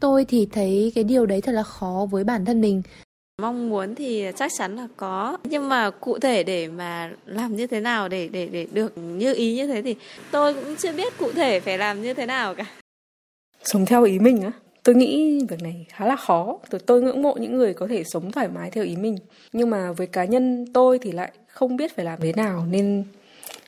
tôi 0.00 0.24
thì 0.24 0.48
thấy 0.52 0.92
cái 0.94 1.04
điều 1.04 1.26
đấy 1.26 1.40
thật 1.40 1.52
là 1.52 1.62
khó 1.62 2.06
với 2.10 2.24
bản 2.24 2.44
thân 2.44 2.60
mình. 2.60 2.82
Mong 3.42 3.68
muốn 3.68 3.94
thì 3.94 4.24
chắc 4.36 4.52
chắn 4.58 4.76
là 4.76 4.88
có 4.96 5.36
nhưng 5.44 5.68
mà 5.68 5.90
cụ 5.90 6.18
thể 6.18 6.42
để 6.42 6.68
mà 6.68 7.10
làm 7.26 7.56
như 7.56 7.66
thế 7.66 7.80
nào 7.80 8.08
để 8.08 8.28
để 8.28 8.46
để 8.46 8.66
được 8.72 8.98
như 8.98 9.34
ý 9.34 9.56
như 9.56 9.66
thế 9.66 9.82
thì 9.82 9.94
tôi 10.30 10.54
cũng 10.54 10.76
chưa 10.76 10.92
biết 10.92 11.18
cụ 11.18 11.32
thể 11.32 11.60
phải 11.60 11.78
làm 11.78 12.02
như 12.02 12.14
thế 12.14 12.26
nào 12.26 12.54
cả. 12.54 12.64
Sống 13.64 13.86
theo 13.86 14.04
ý 14.04 14.18
mình 14.18 14.42
á 14.42 14.50
tôi 14.86 14.94
nghĩ 14.94 15.40
việc 15.48 15.62
này 15.62 15.86
khá 15.88 16.06
là 16.06 16.16
khó 16.16 16.58
tôi, 16.70 16.80
tôi 16.86 17.02
ngưỡng 17.02 17.22
mộ 17.22 17.36
những 17.40 17.56
người 17.56 17.74
có 17.74 17.86
thể 17.86 18.04
sống 18.04 18.32
thoải 18.32 18.48
mái 18.48 18.70
theo 18.70 18.84
ý 18.84 18.96
mình 18.96 19.18
nhưng 19.52 19.70
mà 19.70 19.92
với 19.92 20.06
cá 20.06 20.24
nhân 20.24 20.64
tôi 20.74 20.98
thì 21.02 21.12
lại 21.12 21.32
không 21.48 21.76
biết 21.76 21.96
phải 21.96 22.04
làm 22.04 22.20
thế 22.20 22.32
nào 22.32 22.66
nên 22.70 23.04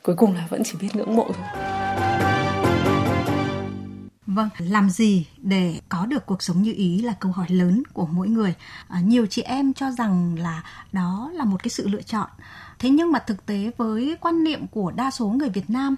cuối 0.02 0.16
cùng 0.16 0.34
là 0.34 0.46
vẫn 0.50 0.62
chỉ 0.64 0.72
biết 0.80 0.88
ngưỡng 0.94 1.16
mộ 1.16 1.26
thôi 1.34 1.46
Vâng, 4.26 4.48
làm 4.58 4.90
gì 4.90 5.26
để 5.38 5.74
có 5.88 6.06
được 6.06 6.26
cuộc 6.26 6.42
sống 6.42 6.62
như 6.62 6.72
ý 6.76 7.02
là 7.02 7.14
câu 7.20 7.32
hỏi 7.32 7.46
lớn 7.48 7.82
của 7.92 8.06
mỗi 8.06 8.28
người. 8.28 8.54
À, 8.88 9.00
nhiều 9.00 9.26
chị 9.26 9.42
em 9.42 9.72
cho 9.72 9.90
rằng 9.90 10.36
là 10.38 10.62
đó 10.92 11.30
là 11.34 11.44
một 11.44 11.62
cái 11.62 11.68
sự 11.68 11.88
lựa 11.88 12.02
chọn. 12.02 12.28
Thế 12.78 12.90
nhưng 12.90 13.12
mà 13.12 13.18
thực 13.18 13.46
tế 13.46 13.70
với 13.76 14.16
quan 14.20 14.44
niệm 14.44 14.66
của 14.66 14.90
đa 14.90 15.10
số 15.10 15.26
người 15.28 15.48
Việt 15.48 15.70
Nam 15.70 15.96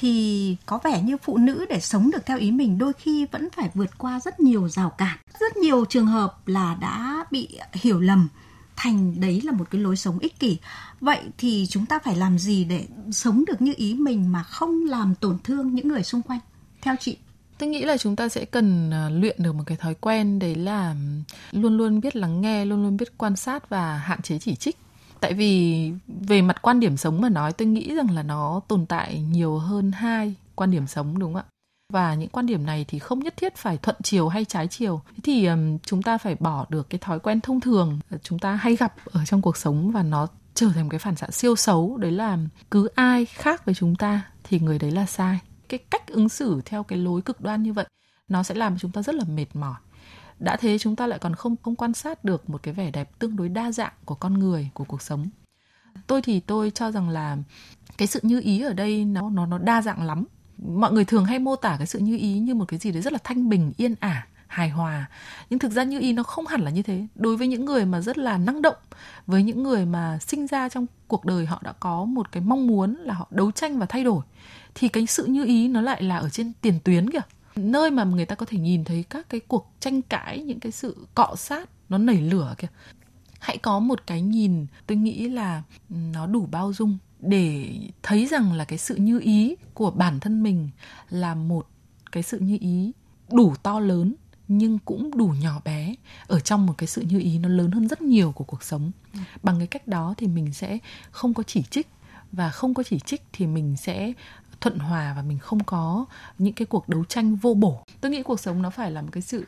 thì 0.00 0.56
có 0.66 0.78
vẻ 0.84 1.02
như 1.02 1.16
phụ 1.22 1.36
nữ 1.36 1.66
để 1.68 1.80
sống 1.80 2.10
được 2.10 2.26
theo 2.26 2.38
ý 2.38 2.50
mình 2.50 2.78
đôi 2.78 2.92
khi 2.92 3.26
vẫn 3.32 3.48
phải 3.56 3.70
vượt 3.74 3.98
qua 3.98 4.20
rất 4.20 4.40
nhiều 4.40 4.68
rào 4.68 4.90
cản. 4.90 5.18
Rất 5.40 5.56
nhiều 5.56 5.84
trường 5.84 6.06
hợp 6.06 6.48
là 6.48 6.76
đã 6.80 7.24
bị 7.30 7.58
hiểu 7.72 8.00
lầm, 8.00 8.28
thành 8.76 9.20
đấy 9.20 9.40
là 9.44 9.52
một 9.52 9.64
cái 9.70 9.80
lối 9.80 9.96
sống 9.96 10.18
ích 10.18 10.40
kỷ. 10.40 10.58
Vậy 11.00 11.20
thì 11.38 11.66
chúng 11.68 11.86
ta 11.86 11.98
phải 11.98 12.16
làm 12.16 12.38
gì 12.38 12.64
để 12.64 12.86
sống 13.12 13.44
được 13.46 13.62
như 13.62 13.74
ý 13.76 13.94
mình 13.94 14.32
mà 14.32 14.42
không 14.42 14.84
làm 14.84 15.14
tổn 15.14 15.38
thương 15.44 15.74
những 15.74 15.88
người 15.88 16.02
xung 16.02 16.22
quanh? 16.22 16.40
Theo 16.80 16.96
chị. 17.00 17.16
Tôi 17.58 17.68
nghĩ 17.68 17.84
là 17.84 17.96
chúng 17.96 18.16
ta 18.16 18.28
sẽ 18.28 18.44
cần 18.44 18.90
à, 18.90 19.08
luyện 19.10 19.36
được 19.42 19.52
một 19.54 19.64
cái 19.66 19.76
thói 19.76 19.94
quen, 19.94 20.38
đấy 20.38 20.54
là 20.54 20.94
luôn 21.52 21.76
luôn 21.76 22.00
biết 22.00 22.16
lắng 22.16 22.40
nghe, 22.40 22.64
luôn 22.64 22.82
luôn 22.82 22.96
biết 22.96 23.18
quan 23.18 23.36
sát 23.36 23.68
và 23.68 23.98
hạn 23.98 24.22
chế 24.22 24.38
chỉ 24.38 24.54
trích 24.54 24.76
tại 25.20 25.34
vì 25.34 25.92
về 26.06 26.42
mặt 26.42 26.62
quan 26.62 26.80
điểm 26.80 26.96
sống 26.96 27.20
mà 27.20 27.28
nói 27.28 27.52
tôi 27.52 27.68
nghĩ 27.68 27.94
rằng 27.94 28.10
là 28.10 28.22
nó 28.22 28.60
tồn 28.68 28.86
tại 28.86 29.20
nhiều 29.20 29.58
hơn 29.58 29.92
hai 29.92 30.34
quan 30.54 30.70
điểm 30.70 30.86
sống 30.86 31.18
đúng 31.18 31.34
không 31.34 31.42
ạ? 31.42 31.52
Và 31.92 32.14
những 32.14 32.28
quan 32.28 32.46
điểm 32.46 32.66
này 32.66 32.84
thì 32.88 32.98
không 32.98 33.18
nhất 33.18 33.34
thiết 33.36 33.56
phải 33.56 33.78
thuận 33.78 33.96
chiều 34.02 34.28
hay 34.28 34.44
trái 34.44 34.68
chiều. 34.68 35.00
Thì 35.22 35.46
um, 35.46 35.78
chúng 35.78 36.02
ta 36.02 36.18
phải 36.18 36.36
bỏ 36.40 36.66
được 36.68 36.90
cái 36.90 36.98
thói 36.98 37.20
quen 37.20 37.40
thông 37.40 37.60
thường 37.60 37.98
ờ, 38.10 38.18
chúng 38.22 38.38
ta 38.38 38.54
hay 38.54 38.76
gặp 38.76 38.94
ở 39.04 39.24
trong 39.24 39.42
cuộc 39.42 39.56
sống 39.56 39.90
và 39.90 40.02
nó 40.02 40.26
trở 40.54 40.68
thành 40.74 40.84
một 40.84 40.90
cái 40.90 40.98
phản 40.98 41.16
xạ 41.16 41.26
siêu 41.30 41.56
xấu. 41.56 41.96
Đấy 41.96 42.10
là 42.12 42.38
cứ 42.70 42.88
ai 42.94 43.24
khác 43.24 43.64
với 43.64 43.74
chúng 43.74 43.94
ta 43.94 44.20
thì 44.44 44.60
người 44.60 44.78
đấy 44.78 44.90
là 44.90 45.06
sai. 45.06 45.38
Cái 45.68 45.78
cách 45.90 46.06
ứng 46.06 46.28
xử 46.28 46.60
theo 46.64 46.82
cái 46.82 46.98
lối 46.98 47.22
cực 47.22 47.40
đoan 47.40 47.62
như 47.62 47.72
vậy 47.72 47.86
nó 48.28 48.42
sẽ 48.42 48.54
làm 48.54 48.78
chúng 48.78 48.92
ta 48.92 49.02
rất 49.02 49.14
là 49.14 49.24
mệt 49.24 49.46
mỏi 49.54 49.74
đã 50.38 50.56
thế 50.56 50.78
chúng 50.78 50.96
ta 50.96 51.06
lại 51.06 51.18
còn 51.18 51.34
không 51.34 51.56
không 51.62 51.76
quan 51.76 51.94
sát 51.94 52.24
được 52.24 52.50
một 52.50 52.62
cái 52.62 52.74
vẻ 52.74 52.90
đẹp 52.90 53.18
tương 53.18 53.36
đối 53.36 53.48
đa 53.48 53.72
dạng 53.72 53.92
của 54.04 54.14
con 54.14 54.38
người, 54.38 54.70
của 54.74 54.84
cuộc 54.84 55.02
sống. 55.02 55.28
Tôi 56.06 56.22
thì 56.22 56.40
tôi 56.40 56.70
cho 56.70 56.90
rằng 56.90 57.08
là 57.08 57.36
cái 57.98 58.08
sự 58.08 58.20
như 58.22 58.40
ý 58.40 58.62
ở 58.62 58.72
đây 58.72 59.04
nó 59.04 59.30
nó 59.30 59.46
nó 59.46 59.58
đa 59.58 59.82
dạng 59.82 60.02
lắm. 60.02 60.24
Mọi 60.58 60.92
người 60.92 61.04
thường 61.04 61.24
hay 61.24 61.38
mô 61.38 61.56
tả 61.56 61.76
cái 61.78 61.86
sự 61.86 61.98
như 61.98 62.16
ý 62.16 62.38
như 62.38 62.54
một 62.54 62.64
cái 62.68 62.78
gì 62.78 62.92
đấy 62.92 63.02
rất 63.02 63.12
là 63.12 63.18
thanh 63.24 63.48
bình, 63.48 63.72
yên 63.76 63.94
ả, 64.00 64.26
hài 64.46 64.68
hòa. 64.70 65.06
Nhưng 65.50 65.58
thực 65.58 65.72
ra 65.72 65.84
như 65.84 66.00
ý 66.00 66.12
nó 66.12 66.22
không 66.22 66.46
hẳn 66.46 66.60
là 66.60 66.70
như 66.70 66.82
thế. 66.82 67.06
Đối 67.14 67.36
với 67.36 67.48
những 67.48 67.64
người 67.64 67.84
mà 67.84 68.00
rất 68.00 68.18
là 68.18 68.38
năng 68.38 68.62
động, 68.62 68.76
với 69.26 69.42
những 69.42 69.62
người 69.62 69.86
mà 69.86 70.18
sinh 70.18 70.46
ra 70.46 70.68
trong 70.68 70.86
cuộc 71.08 71.24
đời 71.24 71.46
họ 71.46 71.60
đã 71.64 71.72
có 71.72 72.04
một 72.04 72.32
cái 72.32 72.42
mong 72.42 72.66
muốn 72.66 72.94
là 72.94 73.14
họ 73.14 73.26
đấu 73.30 73.50
tranh 73.50 73.78
và 73.78 73.86
thay 73.86 74.04
đổi, 74.04 74.22
thì 74.74 74.88
cái 74.88 75.06
sự 75.06 75.24
như 75.26 75.44
ý 75.44 75.68
nó 75.68 75.80
lại 75.80 76.02
là 76.02 76.16
ở 76.16 76.28
trên 76.28 76.52
tiền 76.60 76.78
tuyến 76.84 77.10
kìa 77.10 77.20
nơi 77.58 77.90
mà 77.90 78.04
người 78.04 78.26
ta 78.26 78.34
có 78.34 78.46
thể 78.46 78.58
nhìn 78.58 78.84
thấy 78.84 79.04
các 79.10 79.28
cái 79.28 79.40
cuộc 79.40 79.72
tranh 79.80 80.02
cãi 80.02 80.42
những 80.42 80.60
cái 80.60 80.72
sự 80.72 81.06
cọ 81.14 81.34
sát 81.36 81.70
nó 81.88 81.98
nảy 81.98 82.20
lửa 82.20 82.54
kìa. 82.58 82.68
Hãy 83.40 83.58
có 83.58 83.78
một 83.78 84.06
cái 84.06 84.22
nhìn 84.22 84.66
tôi 84.86 84.96
nghĩ 84.96 85.28
là 85.28 85.62
nó 85.88 86.26
đủ 86.26 86.48
bao 86.50 86.72
dung 86.72 86.98
để 87.20 87.74
thấy 88.02 88.26
rằng 88.26 88.52
là 88.52 88.64
cái 88.64 88.78
sự 88.78 88.96
như 88.96 89.20
ý 89.20 89.56
của 89.74 89.90
bản 89.90 90.20
thân 90.20 90.42
mình 90.42 90.68
là 91.10 91.34
một 91.34 91.66
cái 92.12 92.22
sự 92.22 92.38
như 92.38 92.58
ý 92.60 92.92
đủ 93.32 93.54
to 93.62 93.80
lớn 93.80 94.14
nhưng 94.48 94.78
cũng 94.78 95.16
đủ 95.16 95.34
nhỏ 95.40 95.60
bé. 95.64 95.94
Ở 96.26 96.40
trong 96.40 96.66
một 96.66 96.74
cái 96.78 96.86
sự 96.86 97.02
như 97.02 97.18
ý 97.20 97.38
nó 97.38 97.48
lớn 97.48 97.70
hơn 97.70 97.88
rất 97.88 98.02
nhiều 98.02 98.32
của 98.32 98.44
cuộc 98.44 98.62
sống. 98.62 98.90
Ừ. 99.14 99.20
bằng 99.42 99.58
cái 99.58 99.66
cách 99.66 99.88
đó 99.88 100.14
thì 100.16 100.26
mình 100.26 100.52
sẽ 100.52 100.78
không 101.10 101.34
có 101.34 101.42
chỉ 101.42 101.62
trích 101.62 101.86
và 102.32 102.50
không 102.50 102.74
có 102.74 102.82
chỉ 102.82 102.98
trích 102.98 103.22
thì 103.32 103.46
mình 103.46 103.76
sẽ 103.76 104.12
thuận 104.60 104.78
hòa 104.78 105.12
và 105.16 105.22
mình 105.22 105.38
không 105.38 105.64
có 105.64 106.06
những 106.38 106.54
cái 106.54 106.66
cuộc 106.66 106.88
đấu 106.88 107.04
tranh 107.04 107.36
vô 107.36 107.54
bổ. 107.54 107.84
Tôi 108.00 108.10
nghĩ 108.10 108.22
cuộc 108.22 108.40
sống 108.40 108.62
nó 108.62 108.70
phải 108.70 108.90
là 108.90 109.02
một 109.02 109.08
cái 109.12 109.22
sự 109.22 109.46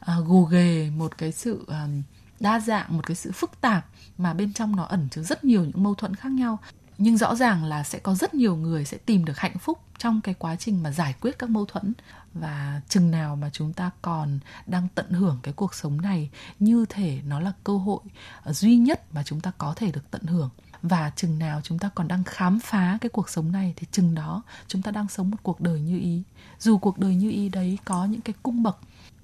uh, 0.00 0.26
gồ 0.26 0.42
ghề 0.42 0.90
một 0.90 1.18
cái 1.18 1.32
sự 1.32 1.62
uh, 1.62 2.04
đa 2.40 2.60
dạng 2.60 2.96
một 2.96 3.06
cái 3.06 3.14
sự 3.14 3.32
phức 3.32 3.60
tạp 3.60 3.86
mà 4.18 4.34
bên 4.34 4.52
trong 4.52 4.76
nó 4.76 4.84
ẩn 4.84 5.08
chứa 5.10 5.22
rất 5.22 5.44
nhiều 5.44 5.64
những 5.64 5.82
mâu 5.82 5.94
thuẫn 5.94 6.16
khác 6.16 6.32
nhau. 6.32 6.58
Nhưng 6.98 7.16
rõ 7.16 7.34
ràng 7.34 7.64
là 7.64 7.82
sẽ 7.82 7.98
có 7.98 8.14
rất 8.14 8.34
nhiều 8.34 8.56
người 8.56 8.84
sẽ 8.84 8.96
tìm 8.96 9.24
được 9.24 9.38
hạnh 9.38 9.58
phúc 9.58 9.78
trong 9.98 10.20
cái 10.20 10.34
quá 10.38 10.56
trình 10.56 10.82
mà 10.82 10.90
giải 10.90 11.14
quyết 11.20 11.38
các 11.38 11.50
mâu 11.50 11.66
thuẫn. 11.66 11.92
Và 12.34 12.80
chừng 12.88 13.10
nào 13.10 13.36
mà 13.36 13.50
chúng 13.52 13.72
ta 13.72 13.90
còn 14.02 14.38
đang 14.66 14.88
tận 14.94 15.10
hưởng 15.10 15.38
cái 15.42 15.54
cuộc 15.54 15.74
sống 15.74 16.00
này 16.00 16.30
như 16.58 16.86
thể 16.88 17.20
nó 17.26 17.40
là 17.40 17.52
cơ 17.64 17.76
hội 17.76 18.00
à, 18.44 18.52
duy 18.52 18.76
nhất 18.76 19.14
mà 19.14 19.22
chúng 19.22 19.40
ta 19.40 19.52
có 19.58 19.74
thể 19.76 19.90
được 19.92 20.10
tận 20.10 20.22
hưởng 20.22 20.50
và 20.82 21.10
chừng 21.16 21.38
nào 21.38 21.60
chúng 21.64 21.78
ta 21.78 21.90
còn 21.94 22.08
đang 22.08 22.24
khám 22.24 22.60
phá 22.60 22.98
cái 23.00 23.08
cuộc 23.08 23.28
sống 23.28 23.52
này 23.52 23.74
thì 23.76 23.86
chừng 23.92 24.14
đó 24.14 24.42
chúng 24.66 24.82
ta 24.82 24.90
đang 24.90 25.08
sống 25.08 25.30
một 25.30 25.36
cuộc 25.42 25.60
đời 25.60 25.80
như 25.80 25.98
ý 25.98 26.22
dù 26.58 26.78
cuộc 26.78 26.98
đời 26.98 27.14
như 27.14 27.30
ý 27.30 27.48
đấy 27.48 27.78
có 27.84 28.04
những 28.04 28.20
cái 28.20 28.34
cung 28.42 28.62
bậc 28.62 28.78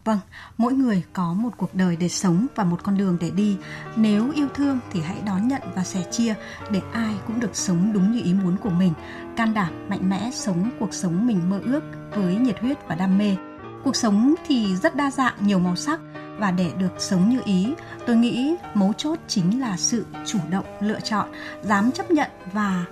Vâng, 0.06 0.18
mỗi 0.58 0.72
người 0.72 1.02
có 1.12 1.34
một 1.34 1.50
cuộc 1.56 1.74
đời 1.74 1.96
để 1.96 2.08
sống 2.08 2.46
và 2.54 2.64
một 2.64 2.80
con 2.82 2.96
đường 2.96 3.16
để 3.20 3.30
đi. 3.30 3.56
Nếu 3.96 4.32
yêu 4.32 4.48
thương 4.54 4.78
thì 4.92 5.00
hãy 5.00 5.16
đón 5.26 5.48
nhận 5.48 5.62
và 5.74 5.84
sẻ 5.84 6.04
chia 6.10 6.34
để 6.70 6.80
ai 6.92 7.14
cũng 7.26 7.40
được 7.40 7.56
sống 7.56 7.92
đúng 7.92 8.12
như 8.12 8.20
ý 8.24 8.34
muốn 8.34 8.56
của 8.56 8.70
mình, 8.70 8.92
can 9.36 9.54
đảm, 9.54 9.88
mạnh 9.88 10.10
mẽ 10.10 10.30
sống 10.34 10.70
cuộc 10.80 10.94
sống 10.94 11.26
mình 11.26 11.50
mơ 11.50 11.60
ước 11.64 11.82
với 12.10 12.36
nhiệt 12.36 12.58
huyết 12.60 12.78
và 12.88 12.94
đam 12.94 13.18
mê. 13.18 13.36
Cuộc 13.84 13.96
sống 13.96 14.34
thì 14.46 14.76
rất 14.76 14.96
đa 14.96 15.10
dạng, 15.10 15.34
nhiều 15.40 15.58
màu 15.58 15.76
sắc 15.76 16.00
và 16.38 16.50
để 16.50 16.70
được 16.78 16.92
sống 16.98 17.28
như 17.28 17.40
ý, 17.44 17.74
tôi 18.06 18.16
nghĩ 18.16 18.56
mấu 18.74 18.92
chốt 18.92 19.18
chính 19.28 19.60
là 19.60 19.76
sự 19.76 20.06
chủ 20.26 20.38
động 20.50 20.64
lựa 20.80 21.00
chọn, 21.00 21.28
dám 21.62 21.92
chấp 21.92 22.10
nhận 22.10 22.30
và 22.52 22.84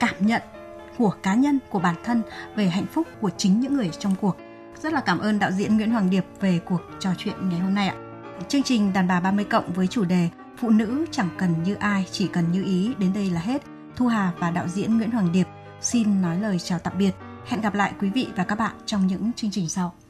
cảm 0.00 0.14
nhận 0.20 0.42
của 0.98 1.14
cá 1.22 1.34
nhân, 1.34 1.58
của 1.70 1.78
bản 1.78 1.94
thân 2.04 2.22
về 2.56 2.68
hạnh 2.68 2.86
phúc 2.92 3.08
của 3.20 3.30
chính 3.36 3.60
những 3.60 3.76
người 3.76 3.90
trong 3.98 4.14
cuộc 4.20 4.36
rất 4.82 4.92
là 4.92 5.00
cảm 5.00 5.18
ơn 5.18 5.38
đạo 5.38 5.50
diễn 5.50 5.76
Nguyễn 5.76 5.90
Hoàng 5.90 6.10
Điệp 6.10 6.24
về 6.40 6.60
cuộc 6.64 6.80
trò 6.98 7.10
chuyện 7.18 7.48
ngày 7.48 7.60
hôm 7.60 7.74
nay 7.74 7.88
ạ. 7.88 7.94
Chương 8.48 8.62
trình 8.62 8.92
Đàn 8.92 9.08
bà 9.08 9.20
30 9.20 9.44
cộng 9.44 9.72
với 9.72 9.86
chủ 9.86 10.04
đề 10.04 10.28
Phụ 10.60 10.70
nữ 10.70 11.06
chẳng 11.10 11.28
cần 11.38 11.62
như 11.62 11.74
ai, 11.74 12.06
chỉ 12.10 12.28
cần 12.28 12.52
như 12.52 12.64
ý 12.64 12.94
đến 12.98 13.12
đây 13.12 13.30
là 13.30 13.40
hết. 13.40 13.62
Thu 13.96 14.06
Hà 14.06 14.32
và 14.38 14.50
đạo 14.50 14.68
diễn 14.68 14.96
Nguyễn 14.96 15.10
Hoàng 15.10 15.32
Điệp 15.32 15.46
xin 15.80 16.22
nói 16.22 16.40
lời 16.40 16.58
chào 16.58 16.78
tạm 16.78 16.98
biệt. 16.98 17.12
Hẹn 17.46 17.60
gặp 17.60 17.74
lại 17.74 17.92
quý 18.00 18.10
vị 18.10 18.28
và 18.36 18.44
các 18.44 18.58
bạn 18.58 18.74
trong 18.86 19.06
những 19.06 19.32
chương 19.36 19.50
trình 19.50 19.68
sau. 19.68 19.94